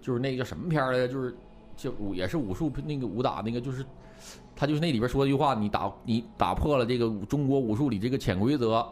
[0.00, 1.08] 就是那个叫什么片儿来着？
[1.08, 1.34] 就是
[1.76, 3.84] 就武也是武术那个武打那个，就是
[4.56, 8.84] 他就是那里边说一句话，你打你打破了这个中国武术里这个潜规则，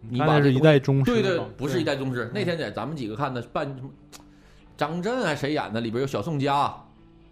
[0.00, 2.30] 你把是一把这东代宗师对对，不是一代宗师。
[2.34, 3.88] 那天在咱们几个看的扮什么
[4.76, 6.74] 张震还谁演的，里边有小宋佳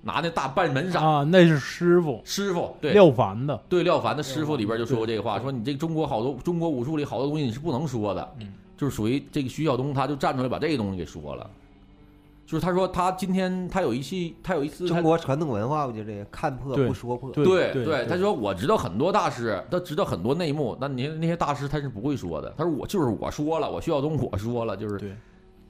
[0.02, 11.48] 拿那大半门扇，啊，那是师傅师傅对廖凡的，对廖凡的师傅里边就说过这个话，说你这中国好多中国武术里好多东西你是不能说的，嗯就是属于这个徐晓东他就站出来把这个东西给说了。
[12.44, 17.30] 就是他说他今天他有一期他有一次中国传统文化不就这样，看破不说破。
[17.30, 22.52] 对对对，他说我知道很多大师，他知道很多内幕，那你那些大师他是不会说的。
[22.58, 25.14] 他说我就是我说了，我徐晓东我说了，就是对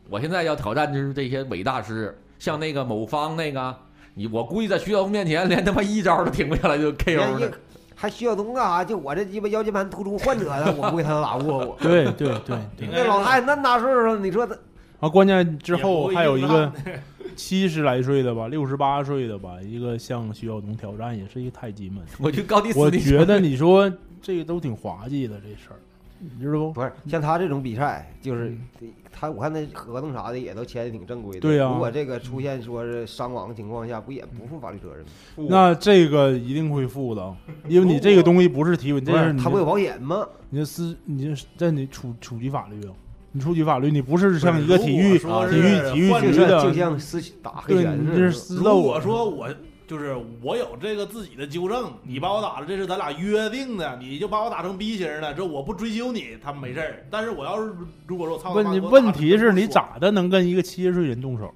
[0.09, 3.77] 我现在要挑战就是这些伟大师，像那个某方那个，
[4.15, 7.51] 你我估计在徐晓东面前连他妈一招都停不下来就 KO 了。
[7.95, 8.85] 还徐晓东干啥？
[8.85, 11.77] 就我这鸡巴腰间盘突出患者呢，我不会他能打不过 我。
[11.81, 12.89] 对对对对。
[12.91, 14.57] 那老太太那么大岁数了，你说他
[15.01, 16.73] 啊，关键之后还有一个
[17.37, 22.03] 七十来岁的吧，六十八岁的吧，一个向徐晓东挑战，也是一个太极门。
[22.19, 25.79] 我就高低我觉得你说这个都挺滑稽的这事儿，
[26.23, 26.73] 你知道不？
[26.73, 31.41] 不是像他这种比赛，就是嗯他我看那合同啥的也都签的挺正规的。
[31.41, 35.47] 对呀如果这个出现说是伤亡的情况下，不也不负法律责任吗？
[35.51, 37.37] 那这个一定会负的，
[37.69, 40.27] 因为你这个东西不是体温，这不是他不有保险吗？
[40.51, 42.95] 你这是，你这在你触触及法律啊！
[43.33, 45.27] 你触及法律，你不是像一个体育体
[45.59, 48.11] 育体育局的就像私打黑对，拳似的。
[48.13, 48.83] 你这是私如斗。
[48.83, 49.49] 果说我
[49.93, 57.07] 就是我有这个自己的纠正，你把我打了，这是咱俩约定的，你就把我打成 B 型了，这我不追究你，他们没事儿。
[57.11, 57.75] 但是我要是
[58.07, 61.53] 如果说我操，问他妈给我打问题是你咋的能跟一个七十岁人动手？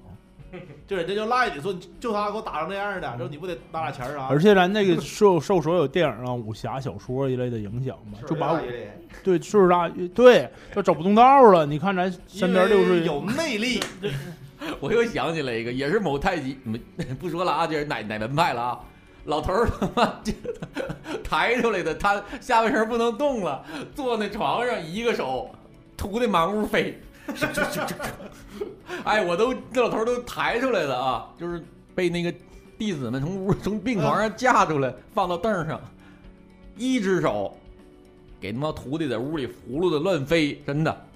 [0.85, 4.27] 就人家就赖你说就他给我打成那样的，说你不得拿俩钱儿啊？
[4.29, 8.59] 而且咱那个受受所有电影啊、武侠小说一类的影响嘛，就把我
[9.23, 11.65] 对岁数大，对，就走不动道了。
[11.65, 13.79] 你看咱身边六十有内力，
[14.79, 16.79] 我又想起来一个，也是某太极，没
[17.19, 18.79] 不说了啊，这是哪哪门派了啊？
[19.25, 20.31] 老头儿他妈这
[21.21, 25.49] 抬出来的，他下半身不能动了，坐那床上，一个手
[25.97, 26.97] 涂的满屋飞，
[29.03, 31.61] 哎，我都这老头都抬出来了啊，就是
[31.93, 32.33] 被那个
[32.77, 35.81] 弟子们从屋从病床上架出来，放到凳上，
[36.77, 37.53] 一只手
[38.39, 41.06] 给他妈徒弟在屋里葫芦的乱飞，真的。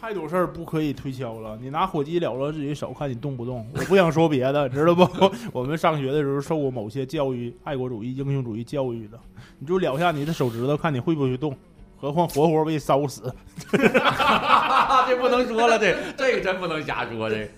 [0.00, 1.58] 太多事儿不可以推敲了。
[1.60, 3.68] 你拿火机燎了自己手，看你动不动。
[3.74, 5.06] 我不想说别的，知道不？
[5.52, 9.20] 我们上学的时候受过某些教育，爱国主义、英雄主义教育的，
[9.58, 11.54] 你就燎下你的手指头，看你会不会动。
[12.00, 13.30] 何况活活被烧死。
[13.70, 17.28] 这不能说了，这这个真不能瞎说。
[17.28, 17.50] 这，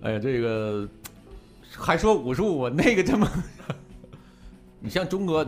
[0.00, 0.88] 哎呀，这个
[1.70, 3.30] 还说武术，我那个这么，
[4.80, 5.46] 你像钟哥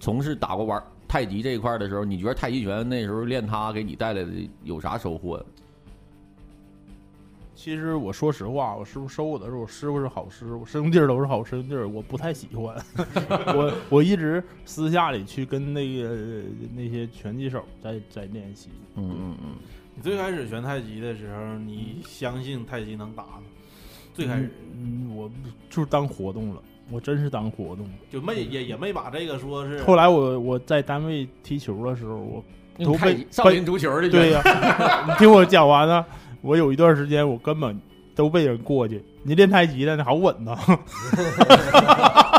[0.00, 0.82] 从事打过玩
[1.14, 5.40] 太极这一块的时候，你觉得太极拳那时候练它给你带来的有啥收获？
[7.54, 12.84] 其实我说实话，我师傅收我的时候，我师傅是好师傅，师兄弟儿都是好师兄弟儿，我不太喜欢。
[13.54, 16.42] 我我一直私下里去跟那个
[16.74, 18.70] 那些拳击手在在练习。
[18.96, 19.54] 嗯嗯嗯，
[19.94, 23.42] 你最开始学太极的时候，你相信太极能打吗？
[24.12, 24.50] 最开始
[25.14, 25.30] 我
[25.70, 27.86] 就是当活动了，我真是当活动。
[28.10, 32.44] 就没也也没把这个说是后来我我在单位踢球的时候，我
[32.84, 34.42] 都被少林足球的对呀、
[35.06, 36.04] 你听我讲完呢，
[36.42, 37.80] 我有一段时间我根本
[38.14, 39.02] 都被人过去。
[39.22, 40.54] 你练太极的，你好稳呐！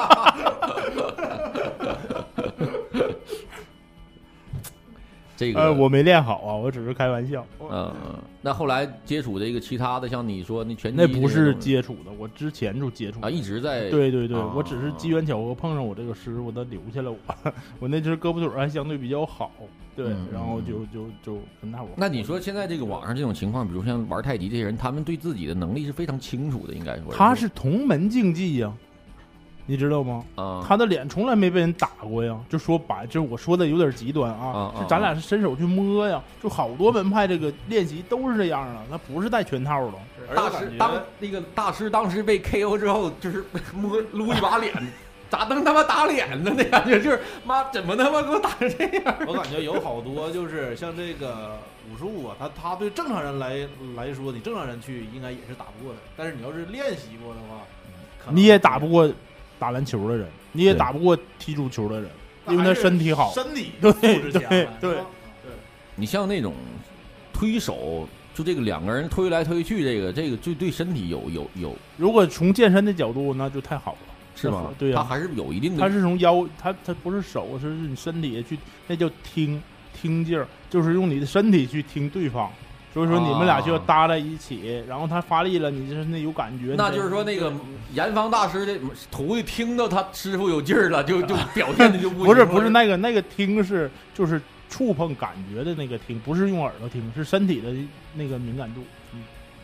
[5.37, 7.45] 这个呃，我没练好啊，我只是开玩笑。
[7.59, 17.17] 嗯，嗯那后来接触这个其他的，像你说那拳击那不是接触的，我之前就接触啊，一直在对对对，啊我只是机缘巧合碰上我这个师傅，他留下了我。
[17.79, 19.51] 我那只胳膊腿儿还相对比较好，
[19.95, 21.89] 对，嗯然后就就就跟他我。
[21.97, 28.71] 那你说现在这个网上这种情况，比如像玩太极这些人，他们对自己的能力是非常清楚的，应该说他是同门竞技呀、
[29.65, 30.23] 你知道吗？
[30.35, 39.93] 啊，他的脸从来没被人打过呀，就说白，就是我说的有点极端啊，啊啊是咱俩是伸手去摸呀，就好多门派这个练习都是这样的，他不是带拳套的。
[40.35, 43.43] 大师当那个大师当时被 KO 之后，就是
[43.73, 44.73] 摸撸一把脸，
[45.29, 46.51] 咋能他妈打脸呢？
[46.55, 49.15] 那感觉就是妈怎么他妈给我打成这样？
[49.27, 51.57] 我感觉有好多就是像这个
[51.91, 55.99] 武术啊，他他对正常人来来说，你正常人去应该也是打不过的。
[56.17, 59.07] 但是你要是练习过的话，你也打不过
[59.59, 62.09] 打篮球的人，你也打不过踢足球的人，
[62.49, 63.31] 因为他身体好。
[63.33, 64.97] 身体对素质强对对。
[65.95, 66.53] 你像那种
[67.33, 71.75] 推手，就这个两个人推来推去，这个这个就对身体有有有。
[71.97, 73.97] 如果从健身的角度，那就太好了。
[74.37, 74.69] 是吗？
[74.77, 82.51] 对呀、他还是有一定的，他是从腰，他他不是手，是你身体去，那叫听听劲儿，就是用你的身体去听对方
[82.95, 86.75] 所以说你们俩就要啊搭在一起，然后他发力了，你就是那有感觉。
[86.77, 87.51] 那就是说那个
[87.93, 88.79] 严防大师的
[89.11, 97.69] 徒弟听到他师傅有劲儿了， 就就表现的就不不是不是那个那个听是就是触碰感觉的那个听，不是用耳朵听，是身体的
[98.13, 98.81] 那个敏感度。
[99.13, 99.21] 嗯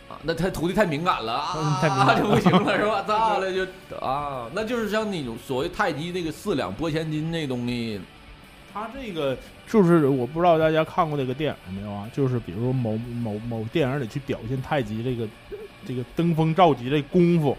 [0.09, 3.01] 啊那他徒弟太敏感了嗯啊，太敏感了就不行了是吧？
[3.07, 3.65] 咋了就
[4.05, 4.45] 啊？
[4.53, 8.01] 那就是像那种所谓太极那个四两拨千斤那东西，
[8.73, 12.09] 他这个就是我不知道大家看过这个电影没有啊？
[12.13, 15.27] 就是比如某某某电影里去表现太极这个
[15.85, 17.57] 这个登峰造极这功夫，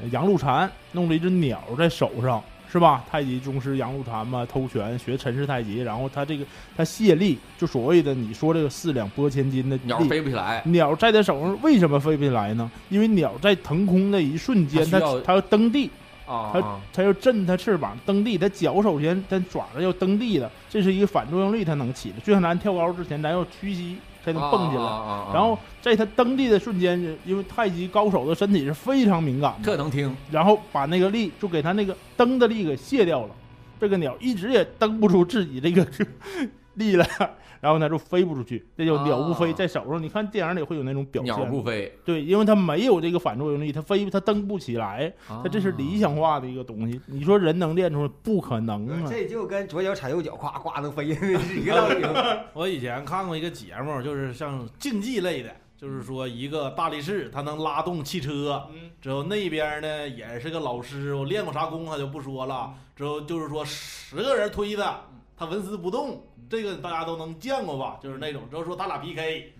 [0.00, 3.04] 呃杨露禅弄了一只鸟在手上，是吧？
[3.10, 6.44] 太极宗师杨露禅嘛，偷拳学陈氏太极，然后他这个
[6.76, 10.62] 他卸力，就所谓的你说这个四两拨千斤的鸟力飞不起来。
[10.66, 12.70] 鸟在他手上为什么飞不起来呢？
[12.88, 22.16] 因为鸟在腾空的一瞬间，它它要要蹬地，它啊啊它要震它翅膀蹬地，它脚首先它爪子要蹬地的，这是一个反作用力它能起的。
[22.20, 24.82] 就像咱跳高之前，咱要屈膝才能蹦起来。
[25.32, 33.30] 然后在它蹬地的瞬间，因为太极高手的身体是非常敏感的，这能听然后把那个力就给它那个蹬的力给卸掉了。
[33.80, 35.86] 这个鸟一直也蹬不出自己这个
[36.78, 37.04] 力了，
[37.60, 40.02] 然后呢就飞不出去，这叫鸟不飞，啊在手上。
[40.02, 47.00] 你看电影里会有那种表现，鸟不飞，对，因为它没有这个反作用力，它飞它蹬不起来，它它这是理想化的一个东西。
[47.06, 49.08] 你说人能练出来，不可能啊！
[49.10, 52.04] 这就跟左脚踩右脚，咵咵能飞 是一个道理。
[52.54, 62.72] 我以前看过一个节目，就是像竞技类的，就是说一个大力士他能拉动汽车，嗯，之后那边呢也是个老师，我练过啥功他就不说了。
[62.94, 65.00] 之后就是说十个人推他，
[65.38, 66.20] 他纹丝不动，
[66.50, 67.98] 这个大家都能见过吧？
[68.02, 69.52] 就是那种，之后说他俩 PK，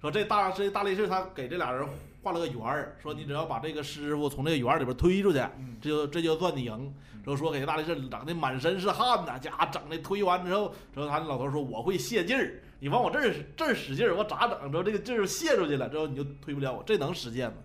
[0.00, 1.86] 说这大这大力士他给这俩人
[2.22, 5.38] 画了个圆儿，说你只要把这个师傅从这个圆儿里边推出去，
[5.80, 6.94] 这就这就算你赢。
[7.22, 14.70] 之后说给大力士整的满身是汗呐，家整的推完之后，之后他那老头说我会泄劲儿，你往我这儿这儿使劲儿，我咋整？
[14.70, 17.56] 之后这个劲儿泄出去了，之后你就推不了我，这能实现吗？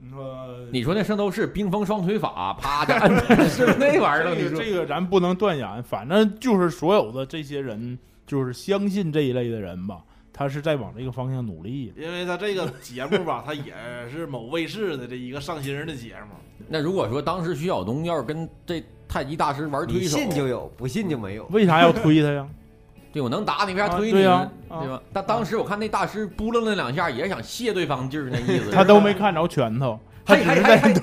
[0.00, 3.42] 你说你说那圣斗士冰封双腿法，啪是不
[3.72, 4.34] 是那玩意儿了？
[4.34, 11.92] 你说这个这个咱不能断言，反正就是所有的这些人，就是相信这一类的人吧，他是在往这个方向努力。
[11.96, 13.72] 因为他这个节目吧，他也
[14.10, 16.34] 是某卫视的这一个上新人的节目。
[16.68, 21.46] 那如果说当时徐晓东要是跟这太极大师玩推手，信就有，不信就没有。
[21.46, 22.46] 为啥要推他呀？
[23.14, 25.00] 对我能打你，为啥啊推你对呀对吧？
[25.12, 28.72] 但当时我看那大师扑棱了两下，也是想泄对方劲儿那意思。
[28.72, 29.96] 他都没看着拳头，
[30.26, 30.94] 他只是在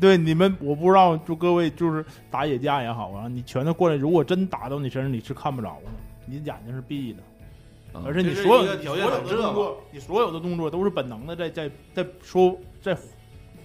[0.00, 5.90] 对 你们，我不知道，就各位就是打野架也好啊，你拳头过来，如果真打到你身上，你是看不着的，
[6.24, 7.18] 你眼睛是闭的，
[7.94, 12.96] 嗯而且你所有所有的动作，你所有的动作都是本能的在在在说在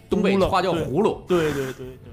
[0.10, 1.24] 东北话叫葫芦。
[1.26, 2.12] 对对对对，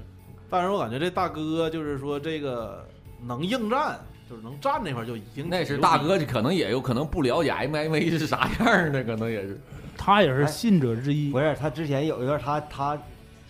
[0.49, 2.87] 但是我感觉这大哥就是说这个
[3.25, 3.99] 能应战，
[4.33, 9.61] 就是能站那块儿就已经那是大哥，可能也有可能不了解 MMA 是啥样儿的，可能也是
[9.95, 11.39] 他也是信者之一不。
[11.39, 12.97] 是他之前有一段他他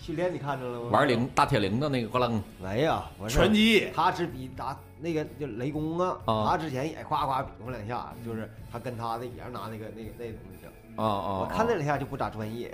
[0.02, 0.90] 训练你看着了吗？
[0.92, 10.70] 玩铃大铁铃的那个，咣啷没呀，拳击，他是比打那个就雷公啊，啊他之前也夸夸比划两下，就是他跟他的也是拿那个那个那东西整。
[10.98, 11.40] 啊啊！
[11.40, 12.70] 我看那两下就不咋专业，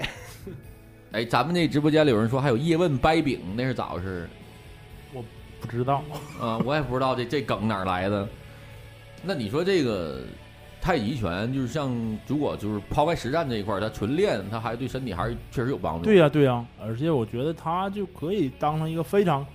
[1.12, 4.28] 哎，咱们那直播间里有人说还有叶问掰饼，那是咋回事？
[5.62, 6.04] 不知道，
[6.40, 8.28] 啊，我也不知道这这梗哪儿来的。
[9.24, 10.22] 那你说这个
[10.82, 11.92] 太极拳，就是像
[12.26, 16.06] 如果就是抛开实战这一块儿，它纯练，它还对身体还是确实有帮助。
[16.06, 19.46] 对呀、对呀、而且我觉得它就可以当成一个非常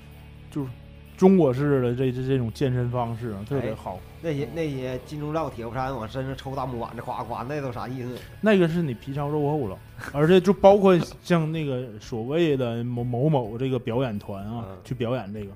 [0.50, 0.68] 就是
[1.16, 3.98] 中国式的这这这种健身方式啊，特别哎好。
[4.20, 8.18] 那些那些金钟罩铁布衫往身上抽大木板子，夸夸，那都啥意思？
[8.40, 9.78] 那个是你皮糙肉厚了，
[10.12, 15.48] 而且就包括像那个所谓的某某某这个表演团啊，嗯去表演这个，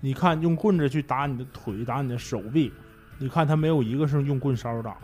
[0.00, 2.72] 你看用棍子去打你的腿，打你的手臂，
[3.18, 5.00] 你看他没有一个是用棍梢打的，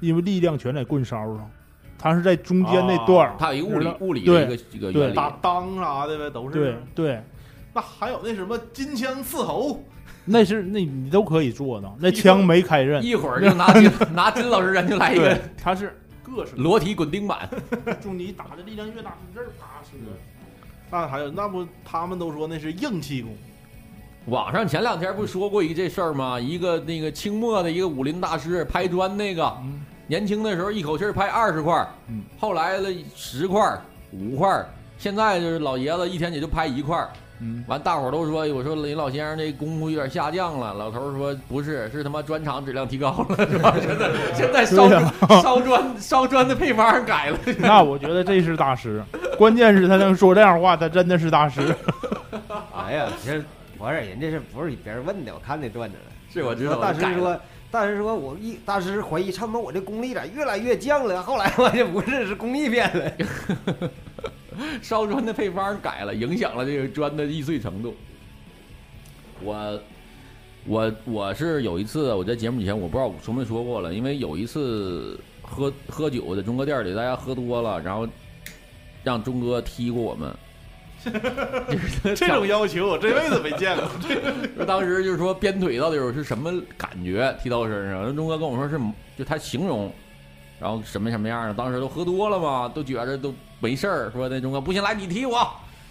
[0.00, 1.50] 因为力量全在棍梢上，
[1.98, 3.36] 他是在中间那段儿。
[3.38, 5.14] 它有一个物理物理的一个一个对原理。
[5.14, 6.54] 打裆啥的呗，都是。
[6.54, 7.22] 对对，
[7.72, 9.82] 那还有那什么金枪刺喉，
[10.26, 13.02] 那是那你都可以做的，那枪没开刃。
[13.02, 17.48] 一会儿就拿金 拿金老师人就来一对个，他是各式裸体滚钉板。
[18.02, 20.12] 就你打的力量越大，这儿打是的。
[20.90, 23.34] 那还有那不他们都说那是硬气功，
[24.26, 26.40] 网上前两天不是说过一这事儿吗？
[26.40, 31.86] 一个那个清末的一个武林大师拍砖那个，嗯年轻的时候一口气儿拍二十块
[32.38, 33.80] 后来了十块儿、
[34.12, 34.64] 五块，
[34.98, 36.96] 现在就是老爷子一天也就拍一块
[37.66, 40.72] 完，大伙儿都说，我说林老先生这功夫有点下降了。
[40.74, 43.74] 老头儿说不是，是他妈砖厂质量提高了， 是吧？
[43.80, 44.88] 现在现在烧
[45.42, 47.38] 烧砖烧砖的配方改了。
[47.58, 49.02] 那我觉得这是大师，
[49.36, 51.74] 关键是他能说这样话，他真的是大师。
[52.76, 53.42] 哎呀，这
[53.84, 55.34] 不是人家是不是别人问的？
[55.34, 56.80] 我看那段子了，是我知道。
[56.80, 61.22] 大师说，大师说我一大师怀疑，他妈我这功力咋越来越降了？
[61.22, 63.12] 后来发现不是，是功力变了。
[64.80, 67.94] 烧砖的配方改了，影响了这个砖的易碎程度。
[69.42, 69.80] 我
[70.64, 78.08] 我我是有一次我在节目以前我不知道我说没说过了，因为有一次喝喝酒在钟哥店里，大家喝多了，然后
[79.02, 80.34] 让钟哥踢过我们。
[81.70, 83.88] 就是这种要求我这辈子没见过。
[84.56, 88.14] 说当时就是说鞭腿到底是什么感觉，踢到我身上。
[88.16, 88.78] 钟哥跟我说是，
[89.16, 89.92] 就他形容，
[90.58, 94.10] 然后什么什么样的，当时都喝多了嘛，都觉着都没事儿。
[94.10, 95.46] 说那钟哥不行，来你踢我，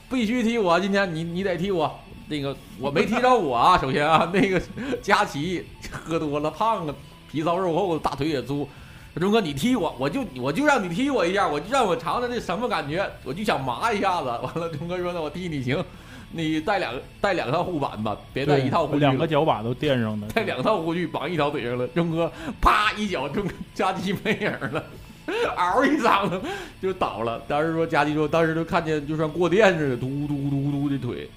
[0.10, 2.00] 必须踢我，今天你你得踢我。
[2.30, 4.62] 那个我没踢着我啊，首先啊，那个
[5.04, 6.96] 佳琪喝多了，胖了，
[7.30, 8.68] 皮糙肉厚，大腿也粗。
[9.20, 14.28] 钟哥，你踢我，我就我就让你踢我一下，我就让我尝尝这什么感觉，我就想麻一下子。
[14.28, 15.84] 完了，钟哥说：“那我踢你行，
[16.32, 19.00] 你带两 带两套护板吧，别带一套护具。
[19.00, 21.88] 两个脚把都垫上的，带两套护具绑一条腿上了。
[21.90, 23.46] 钟哥 啪一脚，钟
[23.76, 24.84] 佳琪没影了，
[25.56, 26.42] 嗷一嗓子
[26.82, 27.40] 就倒了。
[27.48, 31.30] 当时说佳琪说，当时就看见就像过电似的，嘟嘟嘟嘟的腿。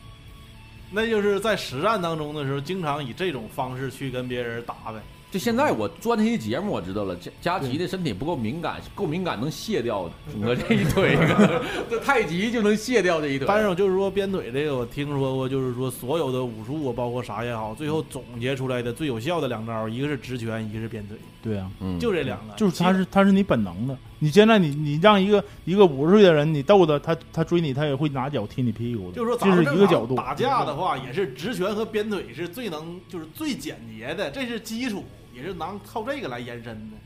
[0.90, 5.00] 那就是在实战当中的时候，经常以这种方式去跟别人打呗。
[5.30, 11.16] 就现在我做那些节目，我知道了，佳佳琪的身体不够敏感，够敏感能卸掉整个这一腿，
[11.90, 13.46] 这太极就能卸掉这一腿。
[13.46, 22.54] 但是就是说鞭腿这个，我听说过，就是说所有的武术啊，包括啥也好，最后总结出来的最有效的两招，一个是直拳，一个是鞭腿，对啊，嗯，就这两个。
[22.54, 23.96] 就是他是他是你本能的。
[24.18, 29.16] 你现在你你让一个一个五十岁的人你逗他，他他追你，他也会拿脚踢你屁股的。
[29.16, 30.16] 就是说，这是一个角度。
[30.16, 36.96] 打架的话，也是直拳和鞭腿是最能，就是最简洁的，这是基础，也是能靠这个来延伸的。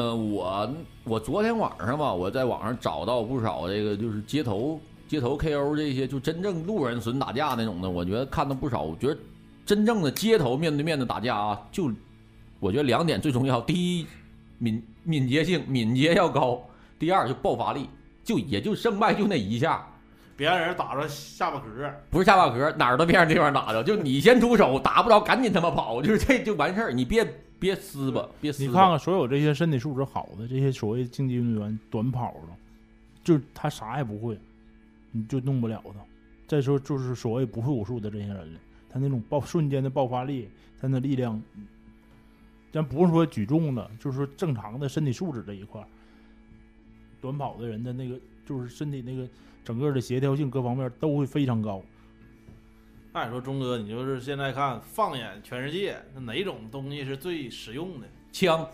[0.00, 0.74] 呃，我
[1.04, 8.82] 我昨天晚上吧，我在网上找到不少这个就是街头街头 KO 这些就真正路人损打架那种的，我觉得看到不少。
[8.82, 9.16] 我觉得
[9.64, 11.90] 真正的街头面对面的打架啊，就
[12.58, 14.06] 我觉得两点最重要：第一，
[14.58, 16.66] 敏敏捷性，敏捷要高；
[16.98, 17.88] 第二，就爆发力，
[18.24, 19.86] 就也就胜败就那一下，
[20.36, 21.66] 别让人打着下巴壳，
[22.10, 27.26] 不是下巴壳，哪儿都别让对方打着，就你先出手，打不着赶紧他妈跑，就是这就完事儿，你别
[27.58, 28.64] 别撕吧，别撕。
[28.64, 32.52] 你看看所有这些身体素质好的这些所谓竞技运动员，短跑的，
[33.22, 34.38] 就是他啥也不会，
[35.12, 36.00] 你就弄不了他。
[36.46, 40.48] 再说就是所谓不会武术的这些人了，他那种爆瞬间的爆发力，
[40.80, 41.42] 他那力量，
[42.72, 45.86] 咱不是说举重的，就是说正常的身体素质这一块儿，
[47.20, 49.26] 短跑的人的那个就是身体那个
[49.64, 51.82] 整个的协调性各方面都会非常高。
[53.12, 58.06] 那你说钟哥，你就是现在看放眼全世界，那哪种东西是最实用的？
[58.30, 58.68] 枪，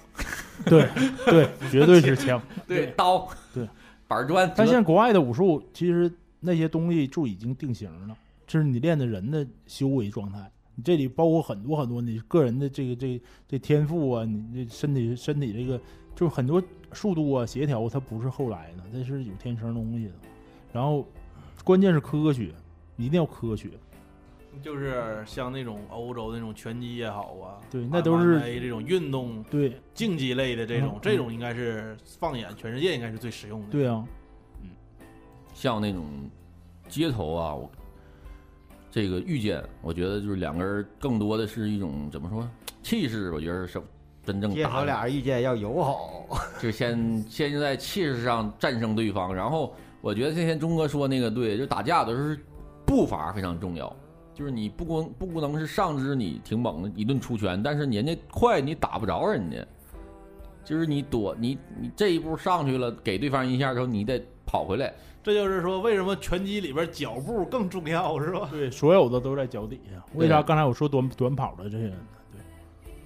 [0.64, 0.88] 对
[1.24, 2.42] 对，绝对是枪。
[2.66, 3.68] 对刀，对
[4.08, 10.50] 板砖，但现在国外的武术，其实那些东西就已经定型了，这是你练的人的修为状态。
[10.74, 15.78] 你这里包括很多很多你个人的这个这这天赋啊，你这身体身体这个
[16.14, 16.62] 就是很多
[16.92, 20.12] 速度啊协调，它不是后来的，这是有天生东西的。
[20.72, 21.06] 然后
[21.64, 22.50] 关键是科学，
[22.96, 23.70] 一定要科学。
[24.60, 33.68] 就是像那种欧洲那种拳击也好啊，对，那都是这种运动对竞技类的这种嗯，这种应该是放眼全世界应该是最实用的。
[33.68, 34.06] 对啊，
[35.54, 36.04] 像那种
[36.86, 37.70] 街头啊，我
[38.92, 42.46] 这个遇见，我觉得就是两个人更多的是一种怎么说
[42.82, 43.80] 气势，我觉得是
[44.22, 46.26] 真正打的，俩人遇见要友好，
[46.60, 49.34] 就先先在气势上战胜对方。
[49.34, 52.36] 然后我觉得那天钟哥说那个对，就打架的时候
[52.84, 53.96] 步伐非常重要，
[54.34, 59.66] 就是你不光不能是上肢你挺猛的一顿出拳，但是人家快你打不着人家，
[60.66, 64.92] 就是你躲你你这一步上去了，给对方一下之后，你得跑回来。
[65.22, 68.48] 这就是说为什么拳击里边脚步更重要，是吧？
[68.50, 70.02] 对，所有的都在脚底下。
[70.14, 71.92] 为啥刚才我说短短跑的这些人？
[72.32, 72.40] 对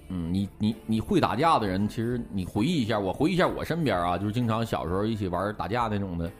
[0.09, 6.31] 嗯，你你你会打架的人，其实你回忆一下，我回忆一下我身边啊，就是经常小时候一起玩打架那种的，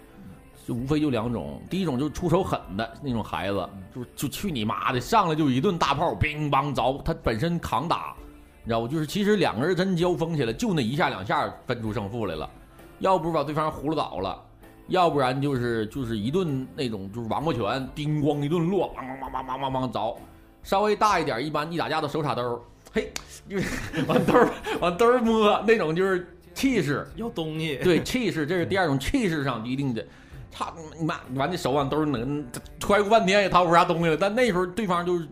[0.65, 8.15] 就无非就两种，第一种就是出手狠的那种孩子，就就去你妈的，上来就一顿大炮，乒乓着，他本身扛打，
[8.63, 8.87] 你知道不？
[8.87, 12.49] 就是其实两个人真交锋起来，就那一下两下分出胜负来了，
[12.97, 14.41] 要不把对方葫芦倒了。
[14.87, 20.17] 要不然就是就是一顿那种就是王八拳，叮咣一顿落，梆梆梆梆梆梆梆着。
[20.63, 22.59] 稍微大一点，一般一打架都手插兜儿，
[22.93, 23.11] 嘿，
[24.07, 24.49] 往兜儿
[24.81, 27.07] 往兜儿摸，那种就是气势。
[27.15, 30.05] 要东西，对气势，这是第二种气势上一定的。
[30.51, 31.19] 操你妈！
[31.35, 32.43] 完这手往兜儿能
[32.79, 35.27] 揣过半天也掏不出啥东西来，但那时候对方就是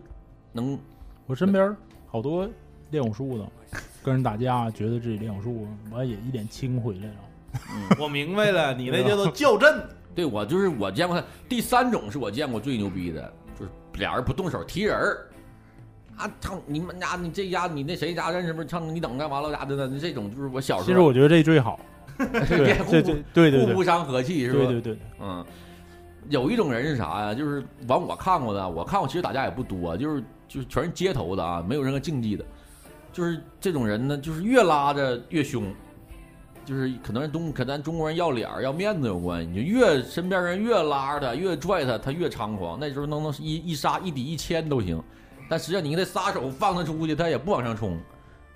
[0.52, 0.78] 能
[1.26, 1.74] 我身边
[2.06, 2.48] 好多
[2.90, 3.46] 练武术的，
[4.04, 7.14] 跟人打架，觉得自己练武术，完也一脸青回来了。
[7.98, 9.82] 我明白了，你那叫做校正。
[10.14, 11.26] 对我就是我见过他。
[11.48, 15.26] 第三种是我见过最牛逼的，就是俩人不动手踢人儿，
[16.16, 19.98] 啊唱你们家你这家你那谁家认识不是唱你等干完了咋的呢？
[20.00, 21.78] 这种就是我小时候其实我觉得这最好，
[22.16, 24.58] 对对对对互不伤和气是吧？
[24.58, 25.44] 对对对，嗯，
[26.30, 27.34] 有一种人是啥呀？
[27.34, 32.44] 就是完我看过的，我看过，其实打架也不多，就是就是全是街头的啊，没有任何竞技的。
[33.12, 35.64] 就是这种人呢，就是越拉着越凶，
[36.66, 39.48] 就是可能中可咱中国人要脸儿要面子有关系。
[39.48, 42.76] 你就越身边人越拉着他，越拽他，他越猖狂。
[42.78, 45.02] 那时候能能一一杀一抵一千都行，
[45.48, 47.98] 但实际上你给他撒手放他出去，他也不往上冲。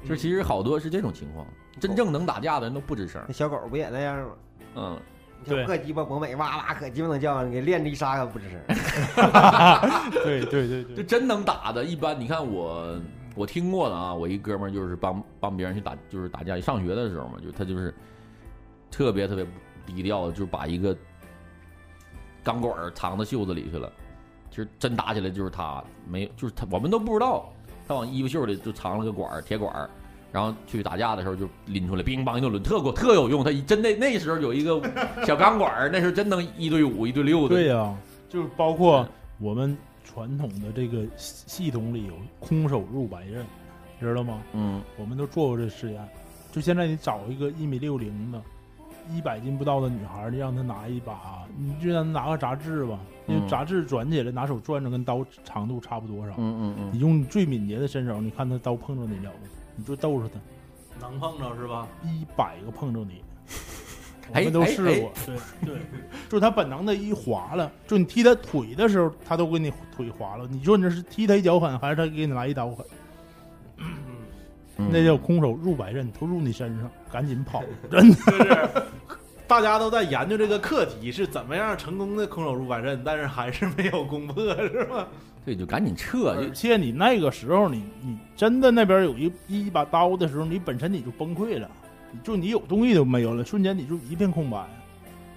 [0.03, 1.47] 就是其实好多是这种情况，
[1.79, 3.23] 真正能打架的人都不吱声。
[3.27, 4.31] 那小狗不也那样吗？
[4.77, 4.99] 嗯，
[5.45, 8.59] 对你像破鸡巴博美，哇哇可鸡巴能叫，你给练这一杀可不吱声。
[10.25, 12.99] 对对对对，就真能打的，一般你看我
[13.41, 16.61] 我听过的啊，我一哥们儿就是帮帮别人去打，就是打架。
[16.61, 17.95] 上学的时候嘛，就他就是
[18.91, 19.47] 特别特别
[19.87, 20.95] 低调，就是把一个
[22.45, 23.91] 钢管儿藏到袖子里去了。
[24.51, 27.51] 其实真打起来就是他，没就是他，我们都不知道，
[27.89, 29.89] 他往衣服袖里就藏了个管儿，铁管儿。
[30.31, 33.43] 然后去打架的时候就拎出来，乒乓一顿抡，特过特有用。
[33.43, 34.79] 他真的那时候有一个
[35.25, 37.55] 小钢管儿，那时候真能一对五、一对六的。
[37.55, 37.97] 对呀、
[38.29, 39.77] 就是包括我们
[40.13, 43.47] 传统的这个系系统里有空手入白刃，
[44.01, 44.43] 知道吗？
[44.53, 46.09] 嗯我们都做过这实验。
[46.51, 48.43] 就现在你找一个一米六零的、
[49.09, 52.99] 一百斤不到的女孩，你让她拿一把，你就让她拿个杂志吧，
[53.29, 56.35] 因为嗯杂志转起来，拿手转着跟刀长度差不多少。
[56.39, 59.47] 嗯嗯你用你最敏捷的身手，你看她刀碰着你了不？
[59.77, 60.41] 你就逗着她，
[61.01, 61.87] 能碰着是吧？
[62.03, 63.23] 一百个碰着你。
[64.33, 65.75] 我哎们都试过，对对，
[66.29, 70.47] 就是他本能的一滑了，就你踢他腿的时候，他都给你腿滑了。
[70.51, 72.87] 你说你这是踢他一脚狠，还是他给你来一刀狠？
[73.79, 78.17] 嗯，那叫空手入白刃，都入你身上，赶紧跑，真的。
[78.17, 78.69] 就是
[79.47, 85.09] 大家都在研究这个课题是怎么样成功的空手入白刃，但是还是没有攻破，是吧？
[85.45, 91.80] 对，就赶紧撤，就而且你那个时候，你你真的那边有一一把刀的时候，你本身你就崩溃了，你
[92.23, 94.67] 就你有东西都没有了，瞬间你就一片空白。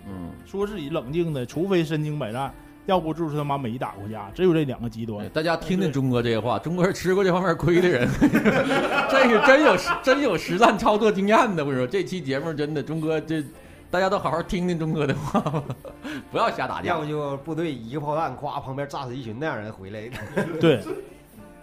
[0.07, 0.31] 嗯。
[0.45, 2.53] 说自己冷静的，除非身经百战，
[2.85, 5.29] 要不就是他妈没打过架，只有这两个极端对。
[5.29, 8.07] 大家听听钟哥这些话，钟哥是吃过这方面亏的人，
[9.09, 11.63] 这是真有实真有实战操作经验的。
[11.63, 13.43] 我跟你说，这期节目真的，钟哥这
[13.89, 15.63] 大家都好好听听钟哥的话吧，
[16.31, 20.17] 不要瞎打架要不，就部队一个炮弹，咵旁边炸死一群那样人回来的。
[20.59, 20.81] 对，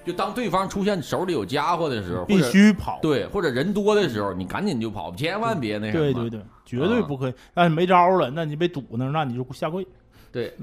[0.05, 2.99] 就当对方出现手里有家伙的时候，必须跑。
[3.03, 6.13] 对，或者人多的时候，你赶紧就跑，千万别那什么。
[6.13, 7.35] 对对对，绝对不可以。
[7.55, 9.87] 但是没招了，那你被堵那，那你就下跪。
[10.33, 10.55] 对，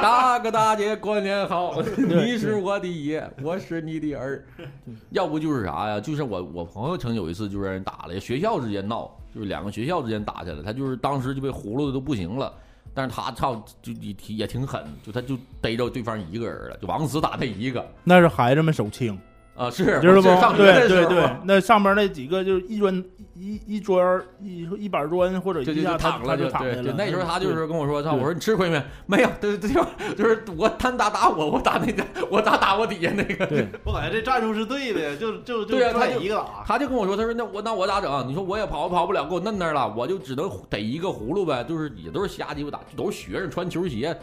[0.00, 4.42] 大哥大姐过年好， 你是我的爷，我是你的儿。
[5.10, 6.00] 要不就是啥呀？
[6.00, 12.50] 就是我我朋友曾有一次就让人打了，学校之间闹，就是两个学校之间打起来，他就是当时就被葫芦的都不行了。
[12.94, 17.84] 但是他操，就也挺也挺狠，就他就逮着对方一个人了，就往死打他一个。
[18.04, 19.18] 那是孩子们手轻，
[19.54, 19.70] 啊！
[19.70, 20.22] 是知道不？
[20.22, 26.82] 是上学对的时候对对，那上面那几个就是一砖一一砖儿一一板砖或者就就躺了，就，躺下了。
[26.82, 28.82] 就那时候他就是跟我说：“操，我说你吃亏没？
[29.06, 36.64] 没有，对对对，就是我他打打我，我打那个，我打打我底下那个。”对， 我感觉这战术是对的，就就就对啊他一个打。
[36.66, 38.26] 他就跟我说，他说那我那我咋整？
[38.26, 44.16] 你说我也跑跑不了，给我摁那儿了，我就只能逮一个葫芦呗，就是也都是瞎鸡巴打，都是学生穿球鞋，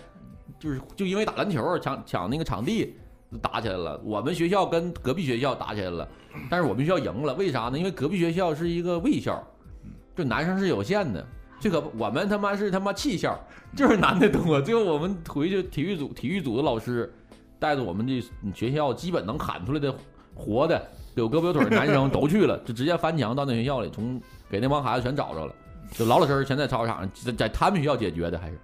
[0.60, 2.96] 就是就因为打篮球抢抢那个场地
[3.42, 4.00] 打起来了。
[4.04, 6.08] 我们学校跟隔壁学校打起来了，
[6.50, 7.78] 但是我们学校赢了，为啥呢？
[7.78, 9.42] 因为隔壁学校是一个卫校，
[10.16, 11.26] 就男生是有限的。
[11.60, 13.38] 这个我们他妈是他妈气校，
[13.76, 14.62] 就是男的多。
[14.62, 17.14] 最后我们回去体育组体育组的老师
[17.60, 18.24] 带着我们这
[18.56, 19.94] 学校基本能喊出来的
[20.34, 20.82] 活的
[21.16, 25.54] 有胳膊有腿的男生都去了，就直接翻墙到那学校里，从给那帮孩子全找着了，
[25.92, 28.58] 就老老实实全在操场上，在在他们学校解决的，还是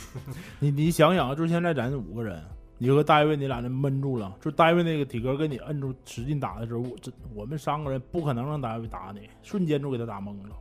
[0.60, 2.42] 你你想想，就是现在咱五个人，
[2.84, 10.54] 你和大卫你俩人闷住了，就大卫那个体格跟你摁住使劲打的时候，我这我们三个人不可能让大卫打你，瞬间就给他打懵了。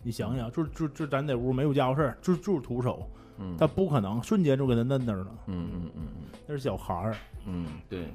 [0.00, 6.02] 你想想，就就就咱在屋没有家伙事儿，就就是徒手，嗯他不可能瞬间就给他摁那儿了，嗯嗯嗯
[6.46, 7.16] 那是小孩儿。
[7.46, 8.06] 嗯嗯，对。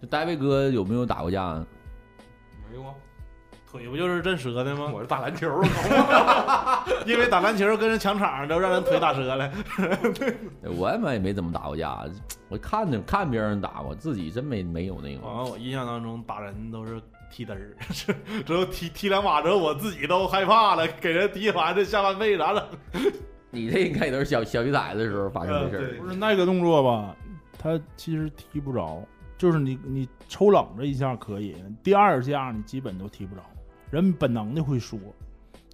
[0.00, 1.66] 这大卫哥有没有打过架啊？
[2.68, 2.92] 没有啊，
[3.70, 4.90] 腿不就是震折的吗？
[4.92, 5.46] 我是打篮球，
[7.04, 9.50] 因为打篮球跟人抢场都让人腿打折了。
[10.76, 12.02] 我他妈也没怎么打过架，
[12.48, 15.20] 我看着看别人打我，自己真没没有那个。
[15.20, 16.98] 好像我印象当中打人都是
[17.30, 17.76] 踢嘚儿，
[18.46, 22.64] 之后踢踢两把之后，我自己都害怕了，给人踢完这下半辈咋整？
[23.50, 25.80] 你这应该也都是小小鱼崽子的时候发生的事儿。
[25.80, 27.14] 呃不是那个动作吧，
[27.58, 29.02] 他其实踢不着，
[29.36, 33.42] 就是你你抽冷这一下可以，第二下你基本都踢不着，
[33.90, 34.98] 人本能的会说，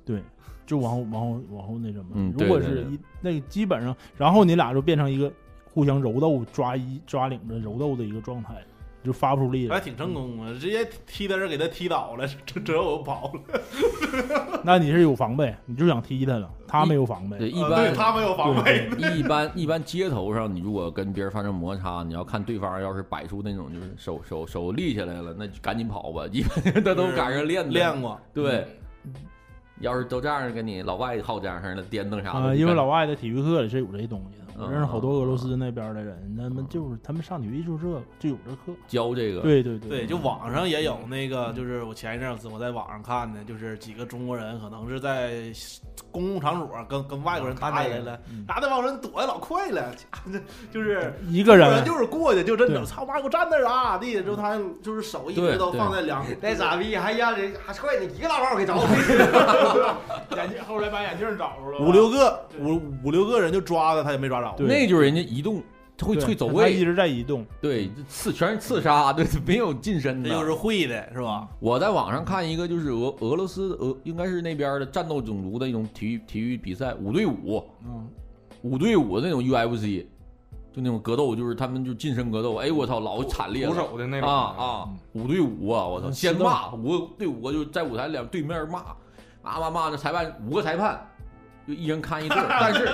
[0.04, 0.22] 对，
[0.66, 2.06] 就往后 往后往后那什么。
[2.14, 5.32] 嗯如果对对对是一那个基本上，然后你俩就变成一个
[5.72, 8.62] 互相揉斗、抓一抓领着揉斗的一个状态。
[9.04, 9.78] 就发不出力还。
[9.78, 14.60] 挺成功啊，直接踢在这给他踢倒了，这之后我就跑了。
[14.64, 17.36] 那你是有防备，你就想踢他了，他没有防备。
[17.36, 18.88] 对，一啊般对他没有防备，
[19.18, 26.24] 一般 一般街头上，你如果跟别人发生摩擦，你要看对方要是摆出那种就是手手手立起来了，那就赶紧跑吧。
[26.32, 28.18] 一般 他都赶上练练过。
[28.32, 28.66] 对，
[29.80, 34.43] 要是都这样跟你老外好这样似的颠蹬啥啊、的，因为老外的体育课里是有这些东西的。
[34.58, 38.78] 我认识好多俄罗嗯斯那边的人，他们就是他们上体育就这个就有这课。
[38.86, 45.52] 教这个，对对对对，就网上也有那个，就是我前一阵子我在网上看的，就是几个中国人可能是在
[46.10, 48.44] 公共场所跟跟外国人打起来了，嗯。
[48.46, 49.92] 然后那帮人躲的老快了，
[50.72, 51.84] 就是一个人。
[51.84, 52.86] 就是过去就真的对。
[52.86, 59.96] 操妈给我站那儿啊地，之后他就是手一直都放在两 那傻逼还让人还踹你一个大包给着了，
[60.36, 61.78] 眼镜，后来把眼镜找着了。
[61.84, 65.62] 五六个五五六个人就抓的他也没抓着，对那就是人家移动，
[65.96, 67.46] 他会对会走位，他一直在移动。
[67.60, 70.28] 对，刺全是刺杀，对，没有近身的。
[70.28, 71.48] 这就是会的是吧？
[71.60, 78.08] 我在网上看一个，就是俄俄罗斯俄应该是那边的战斗种族的一种体育体育比赛，五对五，嗯，
[78.62, 80.04] 五对五的那种 UFC，
[80.72, 82.56] 就那种格斗，就是他们就近身格斗。
[82.56, 84.88] 哎，我操，老惨烈徒了手的那种啊啊！
[85.12, 88.84] 五对五啊，我操，嗯先骂五个对五个，就在舞台两对面骂，
[89.42, 91.06] 骂骂骂，那裁判五个裁判。
[91.66, 92.88] 就一人看一 对，但是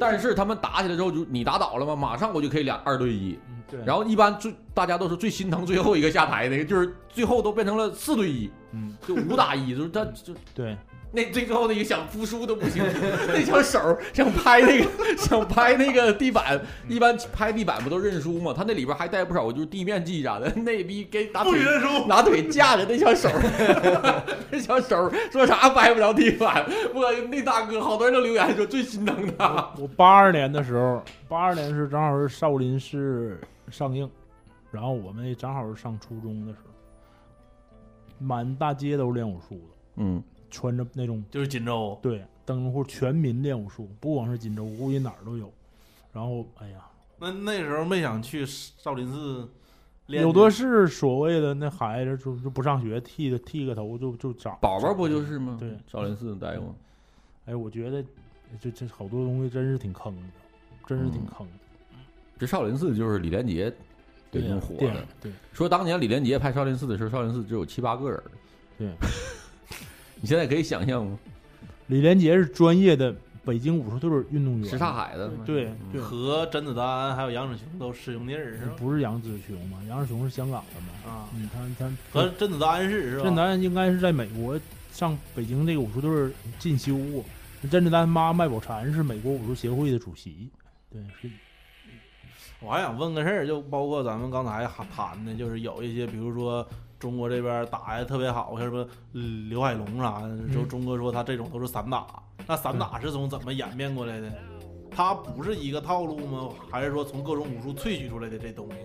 [0.00, 1.96] 但是他们打起来之后，就你打倒了吗？
[1.96, 3.38] 马上我就可以两二对一。
[3.48, 3.80] 嗯对。
[3.84, 10.76] 然后一般最大家都是最心疼最后一个下台那个，就是最后都变成了四对一，嗯，就五打一，就是他就对，
[11.14, 12.84] 那最后那个想服输都不行，
[13.28, 18.52] 那小手想拍那个想拍那个地板，一般拍地板不都认输吗？
[18.54, 23.28] 他那里边还带不少就是地面技啥的，那逼给拿腿认输，拿腿架着那小手，
[24.50, 26.66] 那小手说啥掰不着地板。
[26.92, 29.72] 我那大哥好多人都留言说最心疼他。
[29.78, 33.38] 我八二年的时候，八二年是正好是少林寺
[33.70, 34.10] 上映，
[34.72, 36.70] 然后我们也正好是上初中的时候，
[38.18, 40.22] 满大街都是练武术的，嗯，
[40.54, 45.52] 穿着那种就是锦州，对灯笼户全民练武术，不光是锦州，估计哪儿都有。
[46.12, 46.86] 然后，哎呀，
[47.18, 49.48] 那那时候没想去少林寺
[50.06, 55.56] 练，有的是所谓的那孩子就就不上学，剃个剃个头就就长宝宝不就是吗？
[55.58, 56.72] 对，少林寺待过。
[57.46, 58.04] 哎，我觉得
[58.60, 60.22] 这这好多东西真是挺坑的，
[60.86, 61.52] 真是挺嗯坑的。
[62.38, 63.72] 这少林寺就是李连杰
[64.30, 65.02] 给对弄火的电影。
[65.20, 68.22] 对，说当年李连杰拍少林寺的时候，少林寺只有七八个人。
[68.76, 68.88] 对，
[70.24, 71.18] 你现在可以想象吗？
[71.88, 73.14] 李连杰是专业的
[73.44, 75.68] 北京武术队运动员，什刹海的，对
[76.00, 78.72] 和甄子丹还有杨紫琼都师兄弟儿是吧？
[78.78, 79.78] 不是杨紫琼吗？
[79.86, 81.12] 杨紫琼是香港的吗？
[81.12, 83.24] 啊，嗯，他他和甄子丹是是吧？
[83.24, 84.58] 甄子丹应该是在美国
[84.92, 87.22] 上北京这个武术队进修过。
[87.70, 90.48] 甄子丹妈麦宝婵是美国武术协会的主席，
[90.90, 91.28] 对，是
[92.60, 96.66] 我还想问个事儿，就包括咱们刚才还谈的，就是有一些，比如说
[97.04, 98.78] 中国这边打的特别好，像什么
[99.12, 102.06] 呃刘海龙啥的，就嗯钟哥说他这种都是散打。
[102.46, 104.32] 那散打是从怎么演变过来的？
[104.90, 106.48] 它不是一个套路吗？
[106.70, 108.76] 还是说从各种武术萃取出来的这东西？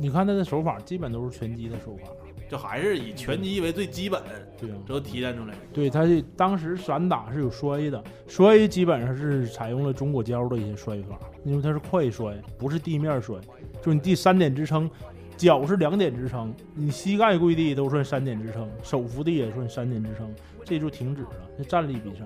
[0.00, 2.08] 你看他的手法基本都是拳击的手法，
[2.50, 4.20] 就还是以拳击为最基本，
[4.58, 5.60] 对啊，之后提炼出来的。
[5.72, 13.36] 对，他是当时散打是有摔的，摔基本上是采用了中国跤的一些摔法，因为它是快摔，不是地面摔，
[13.80, 14.90] 就是你第三点支撑，
[15.36, 20.32] 脚是两点支撑，你膝盖跪地都算三点支撑，手扶地也算三点支撑，
[20.64, 22.24] 这就停止了，那站立比赛。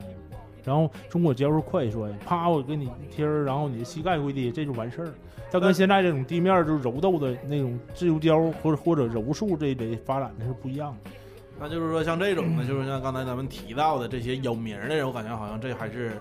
[0.65, 5.15] 然后中国胶是快摔，啪我给你一贴儿，然后你的膝盖跪地，这就完事儿。
[5.51, 11.11] 它跟现在这种地面就是柔斗的那种自由胶或者或者柔术这一类发展的是不一样的。
[11.59, 16.21] 那就是说，像这种呢，就是像刚才咱们提到的这些有名的人，我感觉好像这还是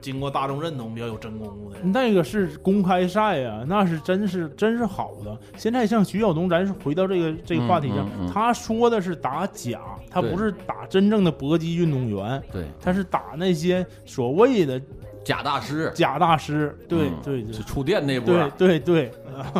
[0.00, 1.78] 经过大众认同、比较有真功夫的。
[1.82, 5.36] 那个是公开赛啊，那是真是真是好的。
[5.56, 9.80] 现在像徐晓东，咱是回到这个这个话题上，嗯嗯嗯他说的是打假，
[10.10, 14.80] 他不是打真正的搏击运动员，对，他是打那些所谓的
[15.24, 16.76] 假大师，假大师。
[16.88, 19.12] 对、嗯对对是触电那波，对对对，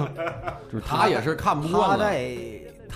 [0.73, 1.99] 就是他也是看不他惯了。
[1.99, 2.29] 在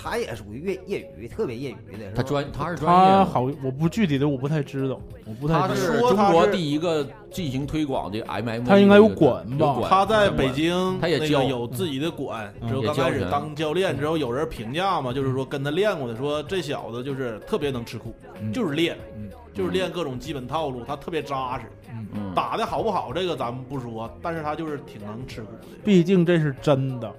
[0.05, 5.93] 他也属于业业余，特别业余的，他专他是专业好，我不具体的我不太知道，我不太他知道。
[5.93, 9.81] 是中国第一个进行推广的 MMA，他应该有的馆吧？
[9.89, 18.53] 他在北京，他也教那个有自己的馆，嗯之后也教刚开始当教练之后，有人评价嘛，就是说跟他练过的，说这小子就是特别能吃苦，嗯。
[18.53, 19.27] 就是练，嗯。
[19.55, 21.65] 就是练各种基本套路，他特别扎实。
[22.13, 25.67] 嗯，打的好不好，这个咱们不说，但是他就是挺能吃苦的。
[25.83, 27.09] 毕竟这是真的，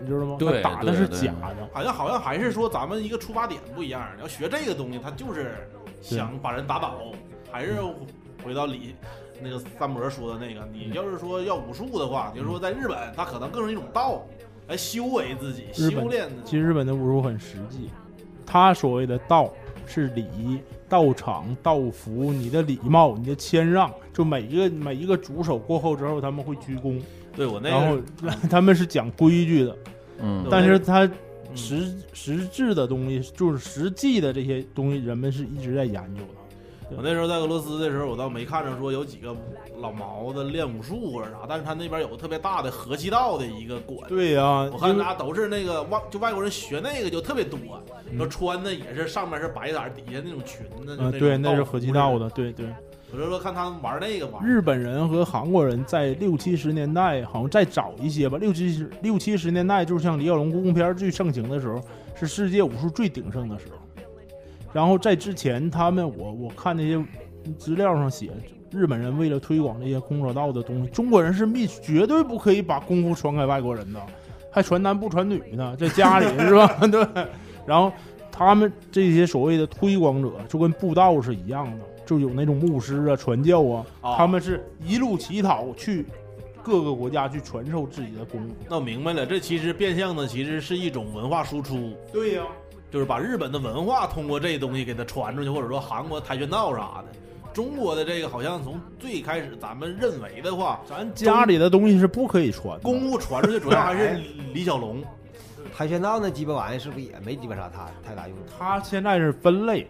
[0.00, 0.36] 你知道吗？
[0.38, 1.68] 对他打的是假的。
[1.72, 5.68] 好像好像还是说咱们一个出发点不一样，你要学这个东西，他就是
[6.00, 6.98] 想把人打倒，
[7.52, 7.74] 还是
[8.44, 8.94] 回到李
[9.42, 14.22] 那个三伯说的那个，你要是说要武术的话，就是说在日本，他可能更是一种道。
[14.68, 16.42] 来修为自己，日本修炼自己。
[16.44, 17.90] 其实日本的武术很实际，
[18.46, 19.52] 他所谓的道
[19.84, 27.02] 是礼、道场、道服，你的礼貌、你的谦让，就每一个每一个主手过后之后，他们会鞠躬，
[27.36, 27.98] 对我那然后
[28.50, 29.76] 他们是讲规矩的，
[30.22, 31.12] 嗯但是他嗯
[31.56, 36.28] 实实质的东西，就是实际的这些东西，人们是一直在研究的。
[36.96, 39.32] 我那时候在俄罗斯的时候，我倒没看着说有几个
[39.80, 44.08] 老毛子练武术或者啥，但是他那边有个特别大的和气道的一个馆。
[44.08, 47.58] 对呀、我看因为大家都是那个外，就外国人学那个就特别多，
[48.10, 52.24] 嗯说穿的也是上面是白色，底下那种裙子，就啊，对，那是和气道的。
[52.24, 52.66] 的，对对。
[53.12, 61.80] 我就说看他们玩那个玩，日本人和韩国人在六七十年代，好像再早一些吧，六七十六七十年代，就是像李小龙故宫片最盛行的时候，
[62.14, 63.76] 是世界武术最鼎盛的时候。
[64.72, 67.04] 然后在之前，他们我我看那些
[67.58, 68.30] 资料上写，
[68.70, 74.00] 日本人为了推广这些空手道的东西，中国人是密绝对不可以把功夫传给外国人的，
[74.52, 76.68] 还传男不传女呢，在家里是吧？
[76.86, 77.04] 对。
[77.66, 77.92] 然后
[78.30, 86.04] 他们这些所谓的推广者，就跟布道是一样的，就有那种牧师啊、传教啊，啊他们是一路乞讨去
[86.60, 88.54] 各个国家去传授自己的功夫。
[88.68, 92.42] 那我明白了，这其实变相的其实是一种文化输出，对呀、
[92.90, 97.04] 就是把日本的文化通过这东西给它传出去，或者说韩国跆拳道啥的。
[97.52, 102.82] 中国的这个好像从最开始咱们认为的话，咱家里的东西是不可以传的。
[102.82, 104.20] 功夫传出去主要还是
[104.52, 105.00] 李小龙。
[105.76, 108.36] 跆拳道那鸡巴玩意儿是不是也没鸡巴啥太太大用？
[108.58, 109.88] 它现在是分类，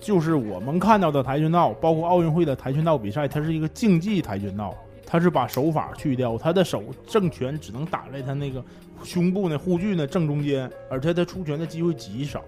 [0.00, 4.74] 就是我们看到的跆拳道，包括奥运会的跆拳道比赛，它是一个竞技跆拳道，
[5.06, 8.62] 它是把手法去掉，他的手正拳只能打在他那个
[9.02, 12.42] 胸部那护具那正中间，而且他出拳的机会极少。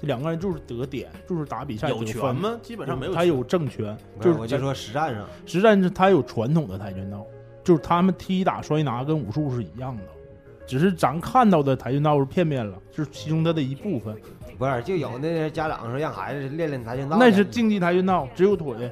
[0.00, 2.04] 这两个人就是得点，就是打比赛有。
[2.04, 2.58] 拳吗？
[2.62, 3.14] 基本上没有。
[3.14, 7.24] 他有正拳，就是我就说实战上，实战是他有传统的跆拳道，
[7.62, 10.02] 就是他们踢打摔拿跟武术是一样的，
[10.66, 14.16] 只是咱看到的跆拳道是片面了，是其中它的一部分。
[14.56, 18.90] 不是就有那家长说让孩子练练跆拳道，那是竞技跆拳道，只有腿，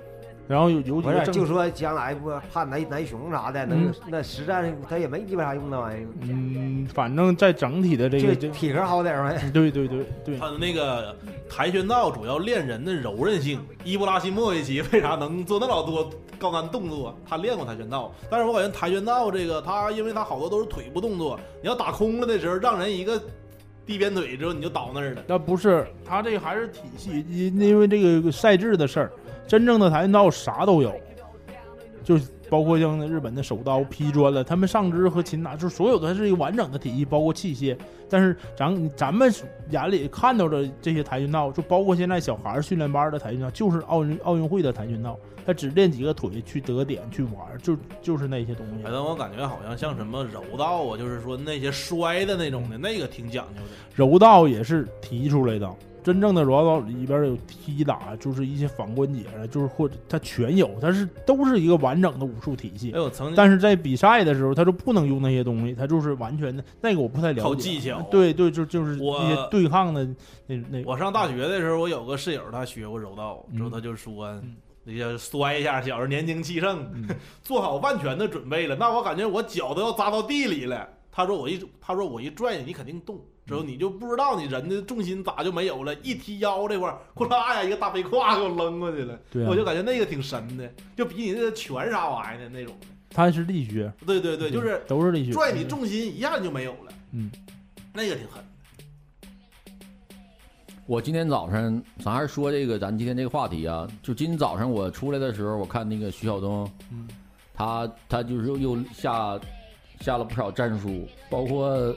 [0.53, 9.51] 然后有有几不是就说将来不怕南南雄啥的，能、嗯那实战他也没鸡巴啥用那玩意儿，嗯，反正在整体的这个这就，体格好点儿呗。
[9.51, 11.17] 对对对对，他的那个
[11.49, 13.59] 跆拳道主要练人的柔韧性。
[13.83, 17.17] 伊布拉希莫维奇为啥能做那老多高难动作？
[17.27, 23.19] 他练过跆拳道，但是我感觉跆拳道这个，他因为他好多都是腿部动作，你要打空了的时候，让人一个
[23.87, 25.23] 地鞭腿之后你就倒那儿了。
[25.27, 29.13] 那不是他这个还是体系，因因为这个赛制的事儿，
[29.47, 30.95] 真正的跆拳道啥都有，
[32.03, 32.19] 就
[32.49, 37.77] 包括像那日本的手刀、劈砖了，他们上肢和擒拿，就所有的是一个完整的体系，包括器械。
[38.11, 39.33] 但是咱咱们
[39.71, 48.93] 眼里看到的这些跆拳道，就包括现在小孩儿训练班的跆拳道，就是奥运奥运会的跆拳道，他只练几个腿去得点去玩，就就是那些东西反。
[48.93, 53.69] 正我感觉好像像什么柔道啊，就是说那些摔的那种的，那个挺讲究的。
[53.95, 63.01] 柔道也是提出来的，真正的柔道里边有踢打，就是一些反关节的，就是或者它全有，它是都是一个完整的武术体系哎，。
[63.01, 67.43] 我曾经但是在比赛的时候，他就不能用那些东西，他就是完全的那个我不太了解。
[67.43, 70.05] 靠技巧对对，就就是一些对抗的
[70.47, 74.29] 那那我上大学的时候，我有个室友，他学过柔道，嗯之后他就说，
[74.85, 77.09] 那叫摔一下，小时候年轻气盛，嗯
[77.43, 78.75] 做好万全的准备了。
[78.75, 80.89] 那我感觉我脚都要扎到地里了。
[81.13, 83.21] 他说我一，他说我一拽你，你肯定动。
[83.47, 89.19] 之后你就不知道你人的重心咋就没有了，一踢腰这块儿，呼啦呀，一个大背胯给我扔过去了。
[89.31, 92.75] 对啊我就感觉那个挺神的，就比你那个拳啥玩意儿的那种。
[93.11, 95.33] 他是力学，对对对，就是都是力学。
[95.33, 96.93] 拽你重心一下就没有了。
[97.11, 97.31] 嗯，
[97.93, 98.43] 那个挺狠。
[100.87, 107.09] 我今天早上，咱还是说这个咱今天这个话题啊，就今天早上我出来的时候，我看那个徐晓东，嗯
[107.55, 109.39] 他他就是又又下
[110.01, 111.95] 下了不少战术，包括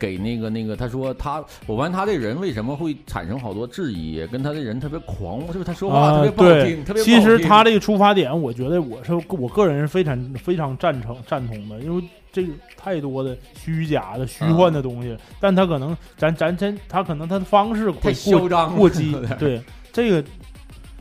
[0.00, 5.62] 给那个那个，他说他，我发现他这人为什么会产生好多质疑，跟他这人特别狂，就是？
[5.62, 19.60] 他说话特啊，别不好对听，特别不其实他这个出发点，我觉得我是我个人是非常非常赞成赞同的，因为这个太多的虚假的、虚幻的东西，但他可能咱咱真他可能他的方式太嚣张过激，对
[19.92, 20.24] 这个，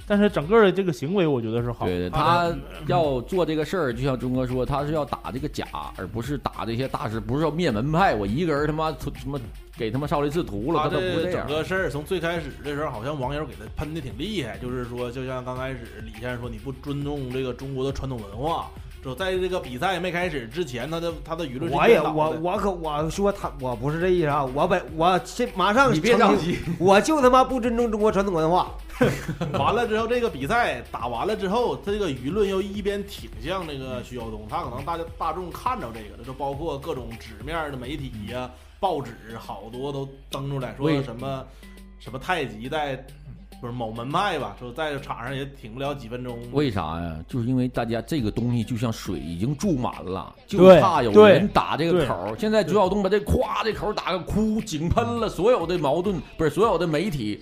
[0.09, 1.85] 但是整个的这个行为，我觉得是好。
[1.85, 2.51] 对对，他
[2.87, 8.15] 要做这个事儿，就像钟哥说，他是要打这个假，而不是打这些大师，不是要灭门派。
[8.15, 9.39] 我一个人他妈什么
[9.77, 11.47] 给他妈少林寺屠了，他他都不这整这样。
[11.47, 18.67] 个事儿从最开始的时候，好像网友给他喷的挺厉害，就是说，就像刚开始李先生说，你不尊重这个中国的传统文化，
[19.03, 28.75] 就在这个比赛没开始之前，他的他的舆论是我也我我可我说他我不是这意思啊，我本我这马上你别，着急，我就他妈不尊重中国传统文化。
[29.57, 41.45] 完了之后，这个比赛打完了之后，他这个舆论又一边挺向那个徐晓东，他可能大家大众看着这个了，就包括各种纸面的媒体呀、报纸，好多都登出来说什么
[41.97, 43.01] 什么太极在
[43.59, 46.39] 不是某门派吧，说在这场上也挺不了几分钟。
[46.53, 47.19] 为啥呀？
[47.27, 52.33] 就是因为大家这个东西就像水已经注满了，就对怕有人打这个口。
[52.37, 57.41] 现在朱晓东把这咵这口打个哭，井喷了，所有的矛盾不是所有的媒体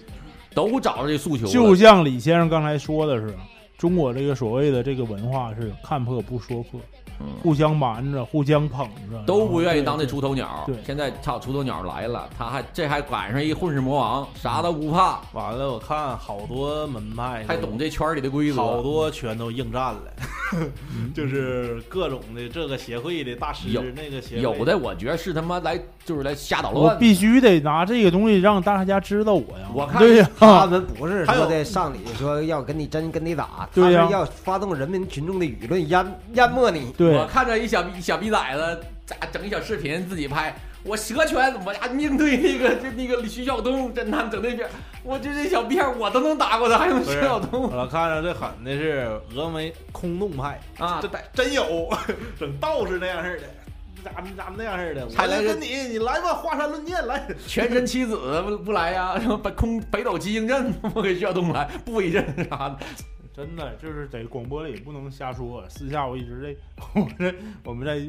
[0.55, 1.45] 都找着这诉求。
[1.45, 3.35] 就像李先生刚才说的是，
[3.77, 7.06] 中国这个所谓的这个文化是看破不说破，嗯
[7.41, 10.63] 互相瞒着，互相捧着，都不愿意当那出头鸟。
[10.65, 18.55] 对现在操出头鸟来了，他还这还赶上一混世魔王，啥都不怕，完了，我看好多门派还懂这圈里的规则。
[18.57, 20.01] 好多全都应战了，
[21.15, 26.95] 就是各种的这个协会的大师有，那个协会有的我觉得是他妈来就是来瞎捣乱我。
[26.95, 29.67] 必须得拿这个东西让大家知道我呀。
[29.73, 36.93] 我看对呀、他们不是还有说的上你说要跟你真跟你打， 对呀他是要发动人民群众的舆论淹淹没你。
[36.97, 44.67] 对我看着一小逼小逼崽子咋整一小视频自己拍，我蛇拳我家应对那个就那个徐晓东侦探整那边，
[45.03, 51.09] 我就这小辫儿我都能打过他，还用徐晓东我看着最狠的是峨眉空洞派，啊这？
[51.33, 51.89] 真有，
[52.39, 53.43] 整道士那样式的。
[54.03, 55.09] 咋咋那样似的？
[55.09, 57.27] 还来跟你，你来吧，华山论剑来。
[57.45, 59.19] 全身七子不不来呀？
[59.19, 62.79] 什么北空北斗七星阵我给徐晓东来，布一阵啥的。
[63.33, 66.55] 真的就是在广播里不能瞎说，私下我一直在
[66.95, 67.99] 我这我们在，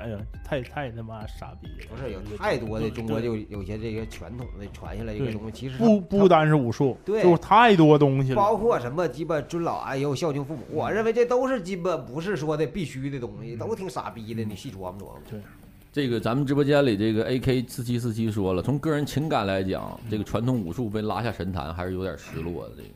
[0.00, 1.86] 哎呀，太太他妈傻逼了！
[1.90, 14.42] 不是有太多的中国就有些这些传统的传下来一个东西，其实不不单是武术，对就是太多东西了，包括什么鸡巴尊老爱幼、孝敬父母，我认为这都是鸡巴不是说的必须的东西，都挺傻逼的。
[14.42, 15.20] 你细琢磨琢磨。
[15.30, 15.40] 对
[15.92, 22.74] 这个咱们直播间里这个 AK 四七四七说了，从个人情感来讲，这个传统武术被拉下神坛还是有点失落的。
[22.76, 22.88] 这个，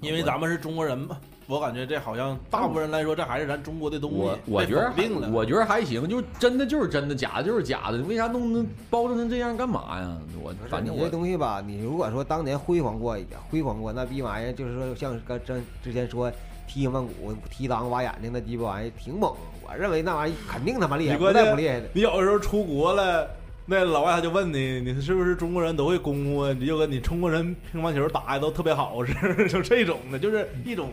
[0.00, 4.16] 因为咱们是中国人嘛，我感觉这好像大部分人来说，这还是咱中国的东西。
[4.18, 10.18] 我我觉得否定了，我觉得还行，就真的就是真的，假的就是假的，为啥弄那包装成这样干嘛呀？
[10.42, 16.30] 我反正我东西吧，你如果说当年辉煌过一点，辉煌过那逼玩意儿，就是说像刚之之前说
[16.66, 19.32] 踢曼谷、踢裆、挖眼睛那鸡巴玩意儿挺猛，
[19.64, 21.88] 我认为那玩意儿肯定他妈厉害，不你关键带不厉害的。
[21.92, 23.30] 你有的时候出国了，
[23.66, 26.52] 那老外他就问你，你是不是中国人都会功夫啊？
[26.58, 30.90] 你就跟你中国人乒乓球打的都特别好似的， 就这种的，就是一种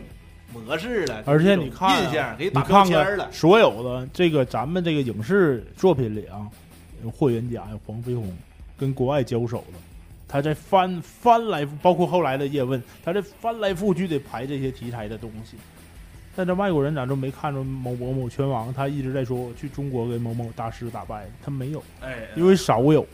[0.59, 1.23] 模式了。
[1.25, 3.33] 而且你看啊印象给打标看签了看。
[3.33, 6.47] 所有的这个咱们这个影视作品里啊，
[7.03, 8.31] 有霍元甲、有黄飞鸿
[8.77, 9.79] 跟国外交手的，
[10.27, 15.57] 他在翻翻来，包括后来的叶问，他在翻来覆去的排这些题材的东西。
[16.35, 18.73] 但这外国人咋就没看着某某某拳王？
[18.73, 23.05] 他一直在说我去中国给某某大师打败，他没有，哎，因为少有，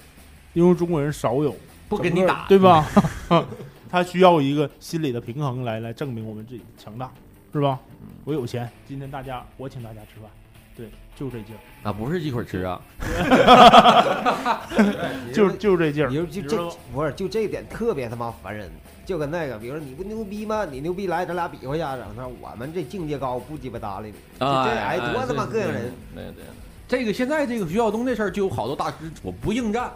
[0.53, 1.53] 因为中国人少有
[1.89, 2.87] 不跟你打，对吧？
[3.91, 7.11] 他需要一个心理的平衡来来证明我们自己强大，
[7.51, 7.79] 是吧？
[8.25, 10.29] 我有钱，今天大家我请大家吃饭，
[10.75, 12.79] 对，就这劲儿，啊，不是一会儿吃啊，
[15.33, 16.15] 就就这劲儿你。
[16.15, 18.69] 就就这不是就这一点特别他妈烦人，
[19.03, 20.63] 就跟那个，比如说你不牛逼吗？
[20.65, 22.03] 你牛逼来，咱俩比划一下子。
[22.15, 24.45] 他说我们这境界高，不鸡巴搭理你。
[24.45, 25.91] 啊，这哎多他妈膈应人！
[26.13, 26.43] 对对对，
[26.87, 29.91] 这个现在这个徐晓东这事儿就有好多大师，我不应战，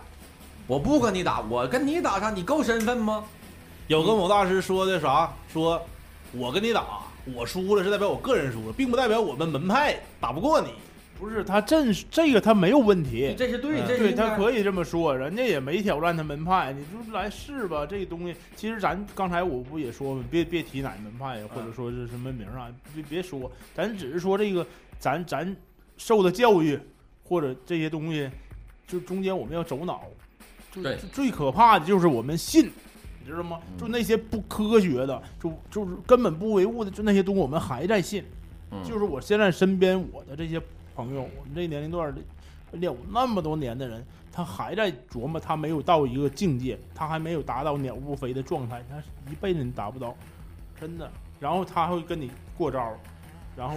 [0.65, 3.23] 我不跟你打，我跟你打上，你够身份吗？
[3.87, 5.31] 有个某大师说的啥？
[5.51, 5.79] 说
[6.31, 6.83] 我跟你打，
[7.25, 10.67] 我输了是代表我个人输了，并不代表我们门派打不过你。
[11.17, 17.85] 不是他这这个他没有问题，这是对，这是对他可以这么说，人家也没挑战他门派，你就来试吧。
[17.85, 20.25] 这个东西其实咱刚才我不也说吗？
[20.29, 24.65] 别别提哪门派，或者说是什么名啊，别别说，咱只是说这个
[24.99, 25.55] 咱咱
[25.97, 26.77] 受的教育
[27.23, 28.29] 或者这些东西，
[28.85, 30.01] 就中间我们要走脑。
[30.73, 30.81] 就
[31.13, 32.69] 最可怕的就是我们信，
[33.23, 33.59] 你知道吗？
[33.71, 38.23] 嗯就那些不科学的，就就是根本不唯物的，就那些东西我们还在信。
[38.71, 40.61] 嗯就是我现在身边我的这些
[40.95, 42.19] 朋友，我们这年龄段儿的
[42.79, 48.97] 有那么多年的人，他还在琢磨，他没有到一个境界，他还没有达到鸟不飞的状态，他
[49.31, 50.15] 一辈子你达不到，
[50.79, 51.09] 真的。
[51.39, 52.97] 然后他会跟你过招儿，
[53.55, 53.75] 然后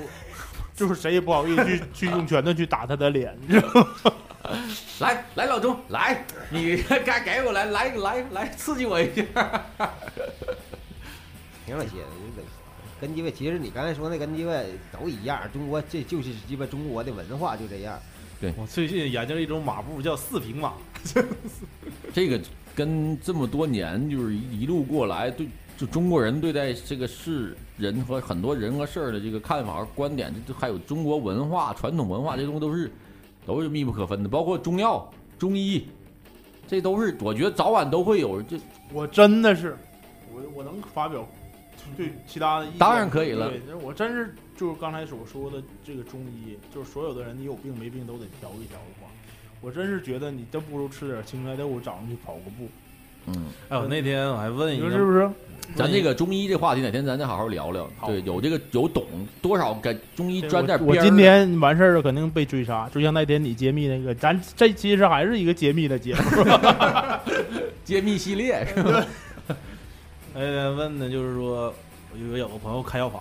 [0.74, 4.12] 就是谁也不好意思去 去用拳头去打他的脸，你知道吗？
[5.00, 9.64] 来来老钟来，你该给我来来来来刺激我一下。
[11.66, 12.42] 挺有些的，就得
[13.00, 14.52] 跟鸡巴，其实你刚才说那跟鸡巴
[14.92, 17.98] 都一样，中国这就是鸡巴中国的文化就这样。
[18.40, 20.74] 对我最近研究了一种马步叫四平马，
[22.14, 22.40] 这个
[22.74, 32.90] 跟这么多年就是一一路过来，对就中国人对待这个事人和很多人和事儿的这个看法和观点，这这还有中国文化、传统文化这些东西都是
[33.44, 35.86] 都是密不可分的，包括中药、中医，
[36.66, 38.58] 这都是我觉得早晚都会有这
[38.92, 39.76] 我真的是，
[40.32, 41.28] 我我能发表
[41.96, 43.50] 对其他的意见，当然可以了。
[43.50, 49.08] 对，我真是就是刚才所说的这个中医，就是所有的人你有病没病都得调一调的话，
[49.60, 52.66] 我真是觉得你都不如吃点青菜豆腐，早上去跑个步，
[53.26, 53.46] 嗯。
[53.68, 55.30] 哎，我那天我还问你一个，说是不是？
[55.74, 57.88] 咱这个中医这话题，哪天咱再好好聊聊。
[57.98, 59.04] 好对，有这个有懂
[59.42, 66.20] 多少跟中医沾点我我边儿今天完事儿了，肯定被追杀，就像那天你揭秘那个，咱这其实还是一个揭秘的节目。
[67.84, 69.04] 揭秘系列是吧？
[70.34, 71.74] 那天问的就是说，
[72.12, 73.20] 我有个有个朋友开药房，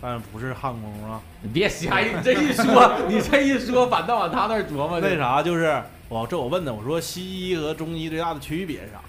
[0.00, 5.40] 但是不是焊工啊，你别瞎，你这一说，你这一说，反倒往他那儿琢磨那啥？
[5.40, 9.02] 就是我这我问的，我说西医和中医最大的区别是啥呀？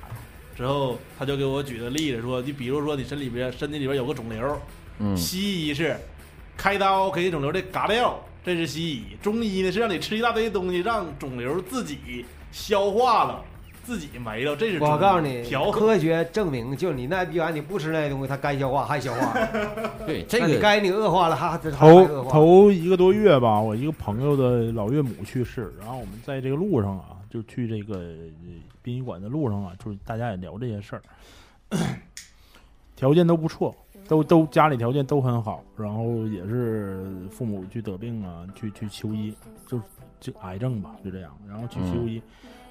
[0.57, 4.59] 之后他就给我举个例子，说你比如说你身里边身体里边有个肿瘤，
[4.97, 5.95] 嗯，西医是
[6.57, 13.43] 开刀给肿瘤这嘎掉，这是西医；中医呢是让你吃一大堆东西，让肿瘤自己消化了，
[13.83, 15.69] 自己没了，这是中医我告诉你，调。
[15.69, 19.37] 科学证明，就是你那逼玩意你不吃那些东西，它该消化还消化，
[20.07, 22.31] 对这你个该你恶化了还还还头恶化。
[22.31, 28.09] 头一个多月吧，我一个朋友的老岳母去世，然后我们在这个路上啊，就去这个呃
[28.87, 31.01] 殡仪馆的路上啊，就是大家也聊这些事儿，
[32.95, 33.75] 条件都不错，
[34.07, 39.35] 都都家里条件都很好，然后也是父母去得病啊，去去求医，
[39.67, 39.77] 就
[40.21, 42.21] 就癌症吧，就这样，然后去求医，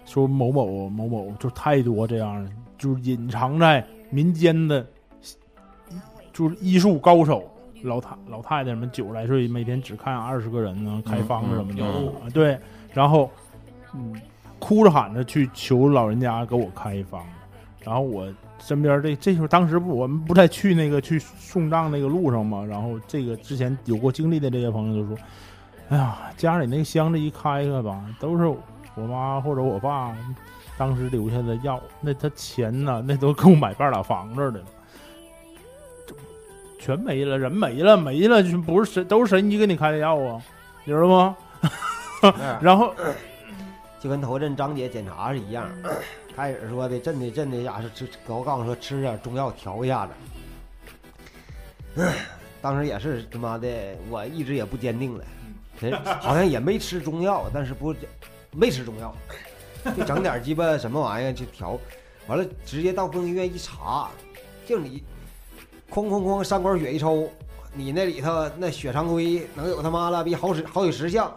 [0.07, 4.87] 说某某某某就太多这样的，就是隐藏在民间的，
[6.33, 7.47] 就是医术高手。
[7.83, 12.59] 老太老太太什么九十来岁，每天只看二十个人呢，开方什么的，对，
[12.95, 13.31] 然后
[13.95, 14.19] 嗯，
[14.67, 17.25] 哭着喊着去求老人家给我开一方，
[17.85, 18.27] 然后我
[18.59, 25.17] 身边这这时候当时不我们不在去那个去送葬那个路上嘛，然后这个之前有过经历的这些朋友就说，
[25.91, 28.45] 哎呀，家里那个箱子一开开吧，都是
[28.97, 30.12] 我妈或者我爸
[30.77, 34.67] 当时留下的药，那他钱呢，那都够买半拉房子的了。
[36.81, 40.43] 全没了，人没了，没了，就不是神，都是神医给你开的药啊，
[40.85, 41.37] 你知道吗？
[42.61, 42.93] 然后
[44.07, 45.68] 就跟头阵张姐检查是一样，
[46.36, 50.12] 开始说的真的真的呀是吃，给我告诉说吃点中药调一下子。
[52.62, 53.68] 当时也是他妈的，
[54.09, 55.24] 我一直也不坚定了，
[56.20, 57.92] 好像也没吃中药，但是不
[58.52, 59.12] 没吃中药，
[59.96, 61.76] 就整点鸡巴什么玩意儿去调，
[62.28, 64.09] 完了直接到公医院一查，
[64.64, 65.02] 就你
[65.90, 67.28] 哐哐哐三管血一抽，
[67.74, 71.36] 你那里头那血常规能有他妈了逼好几好几十项。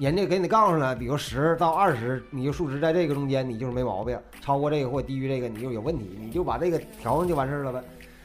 [0.00, 7.84] 人家给你告诉了，比如十到二十，你就数值在这个中间，你就是没毛病；超过这个或低于这个，你就有问题，你就把这个调上就完事儿了呗。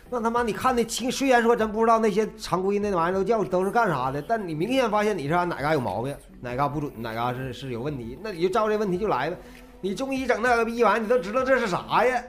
[0.09, 9.38] 那他妈你看那清，虽然说咱不知道那些常规那玩意儿都叫都是干啥的，但你明显发现你是按哪嘎有毛病，哪嘎不准，哪嘎是是有问题，那你就照这问题就来呗。
[9.82, 12.23] 你中医整那个逼玩意儿，你都知道这是啥呀？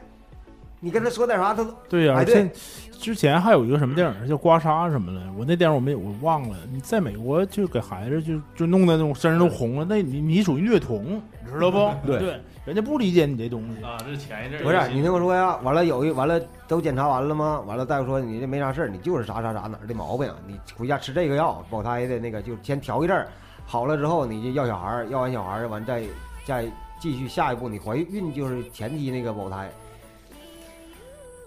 [0.81, 2.53] 你跟他说点啥，他都对呀、哎对现
[2.99, 6.57] 之前还有一个什么电影叫《刮痧》什么的，我那电影我没有，我忘了。
[6.73, 11.91] 你在美国就给孩子就就弄的那种身上都红了，那你你属于虐童，你知道不？
[12.07, 13.85] 对对，人家不理解你这东西。
[13.85, 17.63] 啊，这是前一阵不是你听我说呀，完了有一完了都检查完了吗？
[17.67, 23.29] 完了大夫说你这没啥事儿，你就是啥啥啥哪儿的毛病，你回家吃这个药保胎的那个就先调一阵儿，
[23.65, 26.03] 好了之后你就要小孩儿，要完小孩儿完再
[26.45, 26.65] 再
[26.99, 29.71] 继续下一步，你怀孕就是前期那个保胎。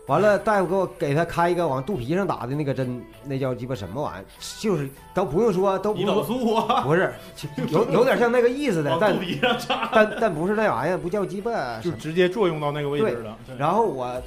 [0.10, 4.26] 完了，大夫给我给他开一个往肚皮上打的那个针，那叫鸡巴什么玩意儿？
[4.60, 7.14] 就是都不用说，都不胰岛用说，素啊， 不是，
[7.69, 9.15] 有有点像那个意思的，但。
[9.94, 13.38] 但但不是那玩意儿，不叫鸡巴就直接作用到那个位置了。
[13.56, 14.19] 然后我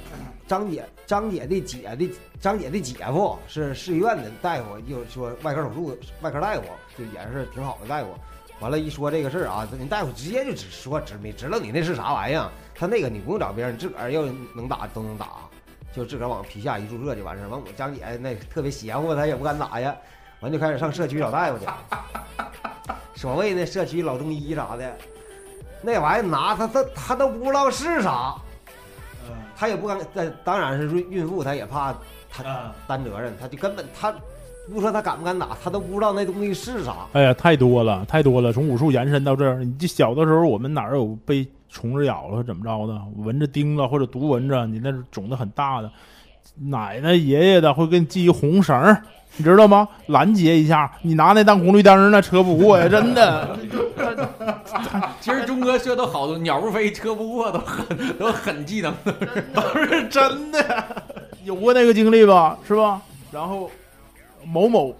[0.47, 6.61] 张姐张姐的姐的张姐的姐夫是市医院的大夫，就说外科手术外科大夫，
[6.97, 8.07] 就也是挺好的大夫。
[8.59, 14.23] 完了，一说这个事儿啊，人大夫直接就只说知没知道你那是啥玩意儿，他那个你不用找别人，自个儿要
[14.55, 15.27] 能打都能打，
[15.93, 17.47] 就自个儿往皮下一注射就完事儿。
[17.47, 19.95] 完我张姐那特别邪乎，她也不敢打呀，
[20.41, 21.65] 完就开始上社区找大夫去，
[23.15, 24.97] 所谓那社区老中医啥的，
[25.81, 28.33] 那玩意儿拿他他他都不知道是啥。
[29.29, 31.95] 嗯他也不敢，但当然是孕孕妇，她也怕
[32.29, 34.13] 他啊，担责任，他就根本他
[34.71, 36.95] 不说他敢不敢打，他都不知道那东西是啥。
[37.13, 38.53] 哎呀，太多了，太多了。
[38.53, 45.91] 从武术延伸到这儿，你这小的时候，我们哪儿有被虫子咬了怎么着的，蚊子叮了或者毒蚊子，你那是肿的很大的。
[46.55, 49.01] 奶奶爷爷的会给你系一红绳儿，
[49.37, 49.87] 你知道吗？
[50.07, 53.57] 拦截一下，你拿那当红绿灯那车不过呀，真的。
[55.19, 58.93] 其实钟哥说都好多，鸟不飞，车不过，都很都很技能。
[59.53, 60.85] 都是真的。
[61.43, 63.01] 有过那个经历吧，是吧？
[63.31, 63.69] 然后
[64.45, 64.95] 某某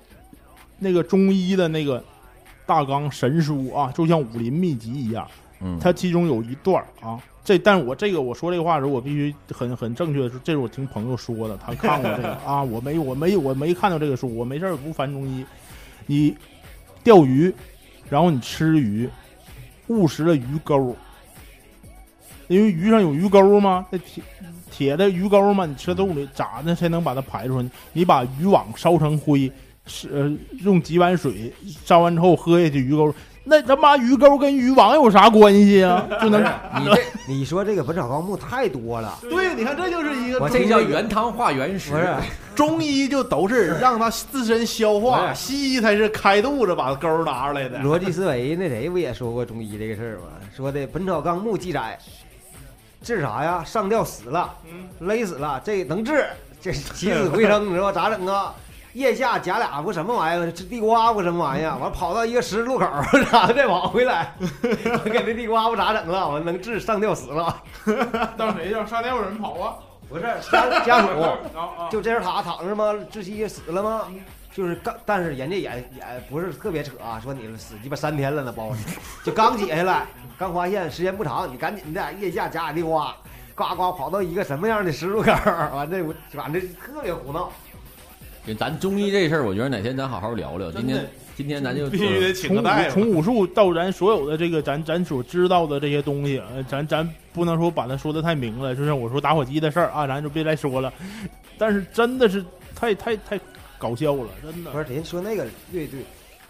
[0.80, 2.04] 那个中医的那个
[2.66, 5.28] 大纲神书啊，就像武林秘籍一样，
[5.62, 12.34] 嗯，它其中有一段啊，这但是我这个我说这个话的时候，我必须很很正确的说，这是我听朋友说的，他看过这个。
[12.46, 15.46] 啊，我没我没我没看到这个书，我没事儿不翻中医。
[16.06, 16.36] 你
[17.04, 17.54] 钓鱼，
[18.10, 19.10] 然后你吃鱼，
[19.88, 20.96] 误食了鱼钩，
[22.48, 23.98] 因为鱼上有鱼钩吗，那
[24.74, 27.66] 铁铁的鱼钩嘛，你吃肚里咋的才能把它排出来？
[27.94, 29.52] 你把渔网烧成灰，
[29.86, 30.32] 是呃
[30.64, 31.54] 用几碗水
[31.86, 33.14] 烧完之后喝下去鱼钩，
[33.44, 36.08] 那他妈鱼钩跟渔网有啥关系啊？
[36.20, 36.42] 就能
[36.80, 41.98] 你这你说这个《本草纲目》太多了，对，你看这就是一个我这叫原汤化原食不。
[41.98, 42.16] 是
[42.56, 47.80] 中医就都是让它自身消化，西医才是开肚子把钩拿出来的。
[47.80, 50.26] 逻辑思维那谁不也说过中医这个事儿吗？
[50.56, 51.98] 说的《本草纲目》记载，
[53.04, 53.64] 治啥呀？
[53.64, 54.50] 上吊死了，
[55.00, 56.26] 勒死了，这能治？
[56.62, 58.56] 这起死回生，你知道咋整啊？
[58.94, 66.30] 腋下夹俩不什么玩意儿，这地瓜不什么玩意儿， 完跑到一个十字路口，然后再往回来，我 给那地瓜不咋整了？
[66.30, 67.62] 我能治上吊死了？
[68.38, 69.76] 当谁叫上吊有人跑啊？
[70.08, 72.94] 不是家家属，啊就这人躺躺着吗？
[73.12, 74.04] 窒息死了吗？
[74.56, 78.72] 就是刚，但是人家也也不是特别扯啊，说你死鸡巴三天了呢，包
[79.24, 80.06] 就刚解下来，
[80.38, 83.16] 刚发现时间不长，你赶紧的腋下夹俩地瓜，
[83.56, 85.32] 呱呱跑到一个什么样的十字路口，
[85.76, 87.52] 完这我反正特别胡闹。
[88.46, 90.70] 对咱中医这事儿，我觉得哪天咱好好聊聊。
[90.70, 92.92] 今天今天咱就必须得请从个大夫。
[92.92, 100.94] 从武术到咱所有的这个咱咱所知道的这些东西，呃，咱咱不能说把它说的太明了，就像我说打火机的事儿啊，咱就别再说了。
[101.58, 102.44] 但是真的是
[102.76, 103.40] 太太太
[103.84, 104.78] 搞笑了，真的不。
[104.78, 106.06] 是人说那个对对，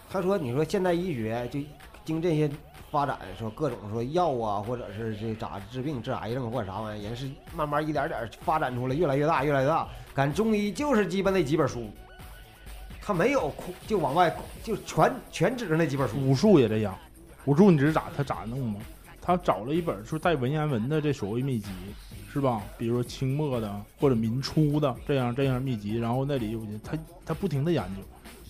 [0.08, 1.58] 他说你说现代医学就
[2.04, 2.48] 经这些
[2.92, 9.88] 发展，说各种说药啊，或者是这咋治病治癌症或者啥玩意儿，人是慢慢一点点发展出来，越来越大越来越大。
[10.14, 11.90] 赶中医就是鸡巴那几本书，
[13.02, 14.32] 他没有空就往外
[14.62, 16.16] 就全全指着那几本书。
[16.16, 16.96] 武术也这样，
[17.46, 18.78] 武术你知道咋他咋弄吗？
[19.20, 21.68] 他找了一本说带文言文的这所谓秘籍，
[22.34, 22.60] 是吧？
[22.76, 28.02] 比如说清末的或者民初的这样这样秘籍，然后那里有他他不停的研究，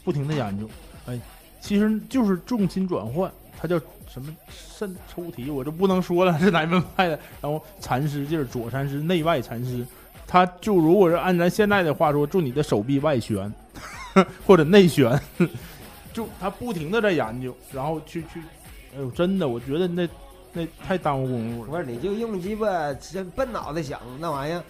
[0.03, 0.67] 不停的研究，
[1.05, 1.21] 哎，
[1.61, 3.31] 其实就是重心转换，
[3.61, 3.79] 他叫
[4.09, 7.21] 什么肾抽提，我就不能说了是哪门派的。
[7.43, 9.87] 然后禅师就是左禅师，内外禅师，
[10.27, 13.53] 他就如果是按咱现在的话说，就你的手臂外旋
[14.47, 15.21] 或者内旋，
[16.11, 18.41] 就他不停的在研究，然后去去，
[18.97, 20.09] 哎呦，真的，我觉得那
[20.55, 21.71] 那太耽误功夫了。
[21.71, 24.63] 不是你就用鸡巴这笨脑袋想那玩意儿，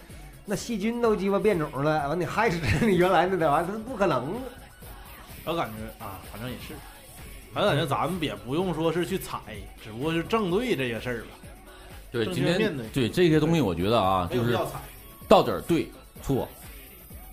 [0.44, 4.34] 那细菌都鸡巴变种了，完你害死你原来那点玩意儿，它不可能。
[5.44, 6.74] 我感觉啊，反正也是，
[7.52, 9.38] 反正感觉咱们也不用说是去踩，
[9.80, 11.28] 只不过是正对这些事儿吧，
[12.10, 14.58] 对今天对对这些东西，我觉得啊，就是。
[15.26, 15.90] 到底儿对
[16.22, 16.46] 错，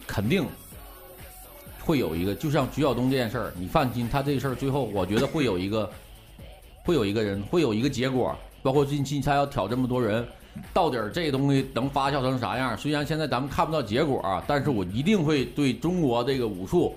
[0.07, 0.45] 肯定
[1.81, 5.91] 会有一个，就像徐晓东这件事儿，你放心，他这个事儿最后，我觉得会有一个，
[6.83, 8.35] 会有一个人，会有一个结果。
[8.63, 10.23] 包括近期他要挑这么多人，
[10.71, 12.77] 到底儿这个东西能发酵成啥样？
[12.77, 16.95] 虽然现在咱们看不到结果啊，但是我一定会对中国这个武术，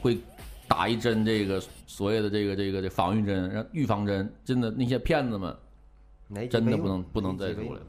[0.00, 0.18] 会
[0.66, 4.32] 打一针这个所谓的这个这个这防御针，让预防针。
[4.42, 5.54] 真的那些骗子们
[6.48, 7.82] 真的不能不能再出来了。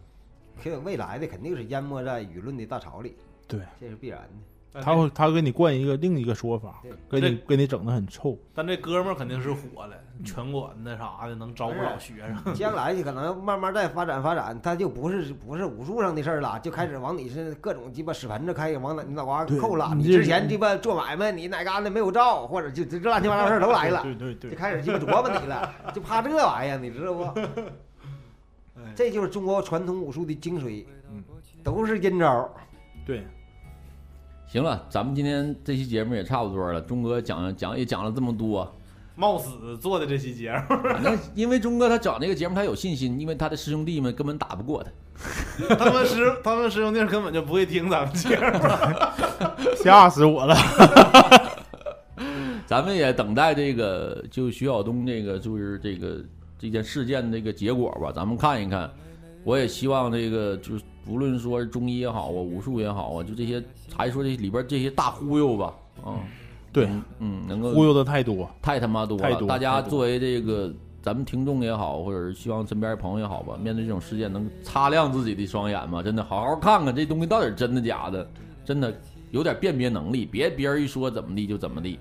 [0.61, 3.15] 可未来的肯定是淹没在舆论的大潮里，
[3.47, 4.50] 对，这是必然的。
[4.81, 8.38] 他会他给你灌一个另一个说法，给你给你整的很臭。
[8.56, 12.53] 但这哥们儿肯定是火了，拳馆那啥的能招不少学生。
[12.53, 19.93] 将来就可能慢慢再发展发展，他就不是不是武术上的事儿了，就开始往你是各种鸡巴屎盆子开始往哪你脑瓜对扣了。
[19.93, 27.41] 你之前鸡巴做买卖，你哪嘎达没有照，或者就这乱七八糟事儿都来了，对对对就开始鸡巴琢磨你了， 就怕这玩意儿，你知道不？
[28.95, 31.22] 这就是中国传统武术的精髓，嗯
[31.64, 32.49] 都是阴招。
[33.06, 33.27] 对，
[34.51, 36.81] 行了，咱们今天这期节目也差不多了。
[36.81, 38.69] 钟哥讲讲也讲了这么多，
[39.15, 44.91] 冒死做的这期节目，反正因为钟哥他讲那个节目他有信心，因为他的师兄弟们根本打不过他。
[45.75, 48.59] 他们师他们师兄弟根本就不会听咱们节目。
[49.81, 50.53] 吓死我了。
[52.67, 56.17] 咱们也等待这个就徐晓东这个就是这个
[56.59, 58.91] 这件事件的这个结果吧，咱们看一看。
[59.43, 63.63] 我也希望这个就是无论说是中医也好啊，武术也好啊，就这些
[63.95, 65.73] 还说这里边这些大忽悠吧，
[66.05, 66.19] 嗯，
[66.72, 66.88] 对，
[67.19, 68.49] 嗯，能够忽悠的太多。
[68.61, 69.47] 太他妈多了！
[69.47, 76.03] 大家作为这个咱们听众也好，或者是希望身边的朋友也好吧，面对这种事件能擦亮自己的双眼嘛？
[76.03, 78.30] 真的，好好看看这东西到底是真的假的，
[78.63, 78.93] 真的
[79.31, 81.97] 有点辨别能力，别别人一说怎么地就怎么地。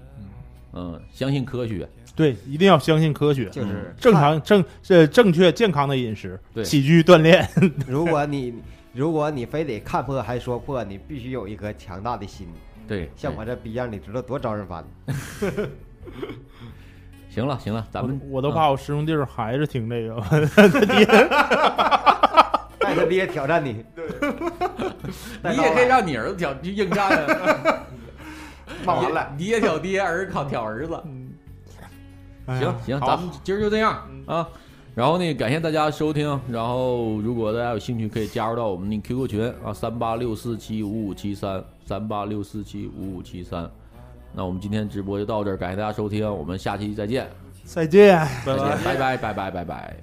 [0.72, 1.88] 嗯，相信科学。
[2.20, 7.48] 对，一定要相信科学，就是正常正呃正确健康的饮食，对起居锻炼。
[7.88, 8.54] 如果你
[8.92, 12.46] 如果你非得看破还说破，你必须有一颗强大的心。
[12.86, 14.84] 对，像我这逼样，你知道多招人烦。
[17.30, 20.20] 行了行了，咱们我我都怕我师兄弟儿还是听这个，
[22.80, 24.04] 带他爹挑战你，对
[25.54, 27.86] 你也可以让你儿子挑去应战啊。
[28.84, 31.00] 骂完了，你也挑爹，儿子挑挑儿子。
[32.58, 34.48] 行行，咱们今儿就这样啊。
[34.94, 36.28] 然后呢，感谢大家收听。
[36.48, 43.70] 然后，如果大家有兴趣，可以加入到我们的 QQ 群啊，三八六四七五五七三，三八六四七五五七三。
[44.34, 47.28] 那我们今天直播就到这儿，感谢大家收听，我们下期再见，
[47.64, 48.26] 再见。
[48.44, 49.96] 再见，拜拜拜拜拜拜。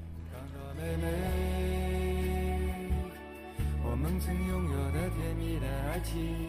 [3.83, 6.46] 我们曾拥有的甜蜜的爱情，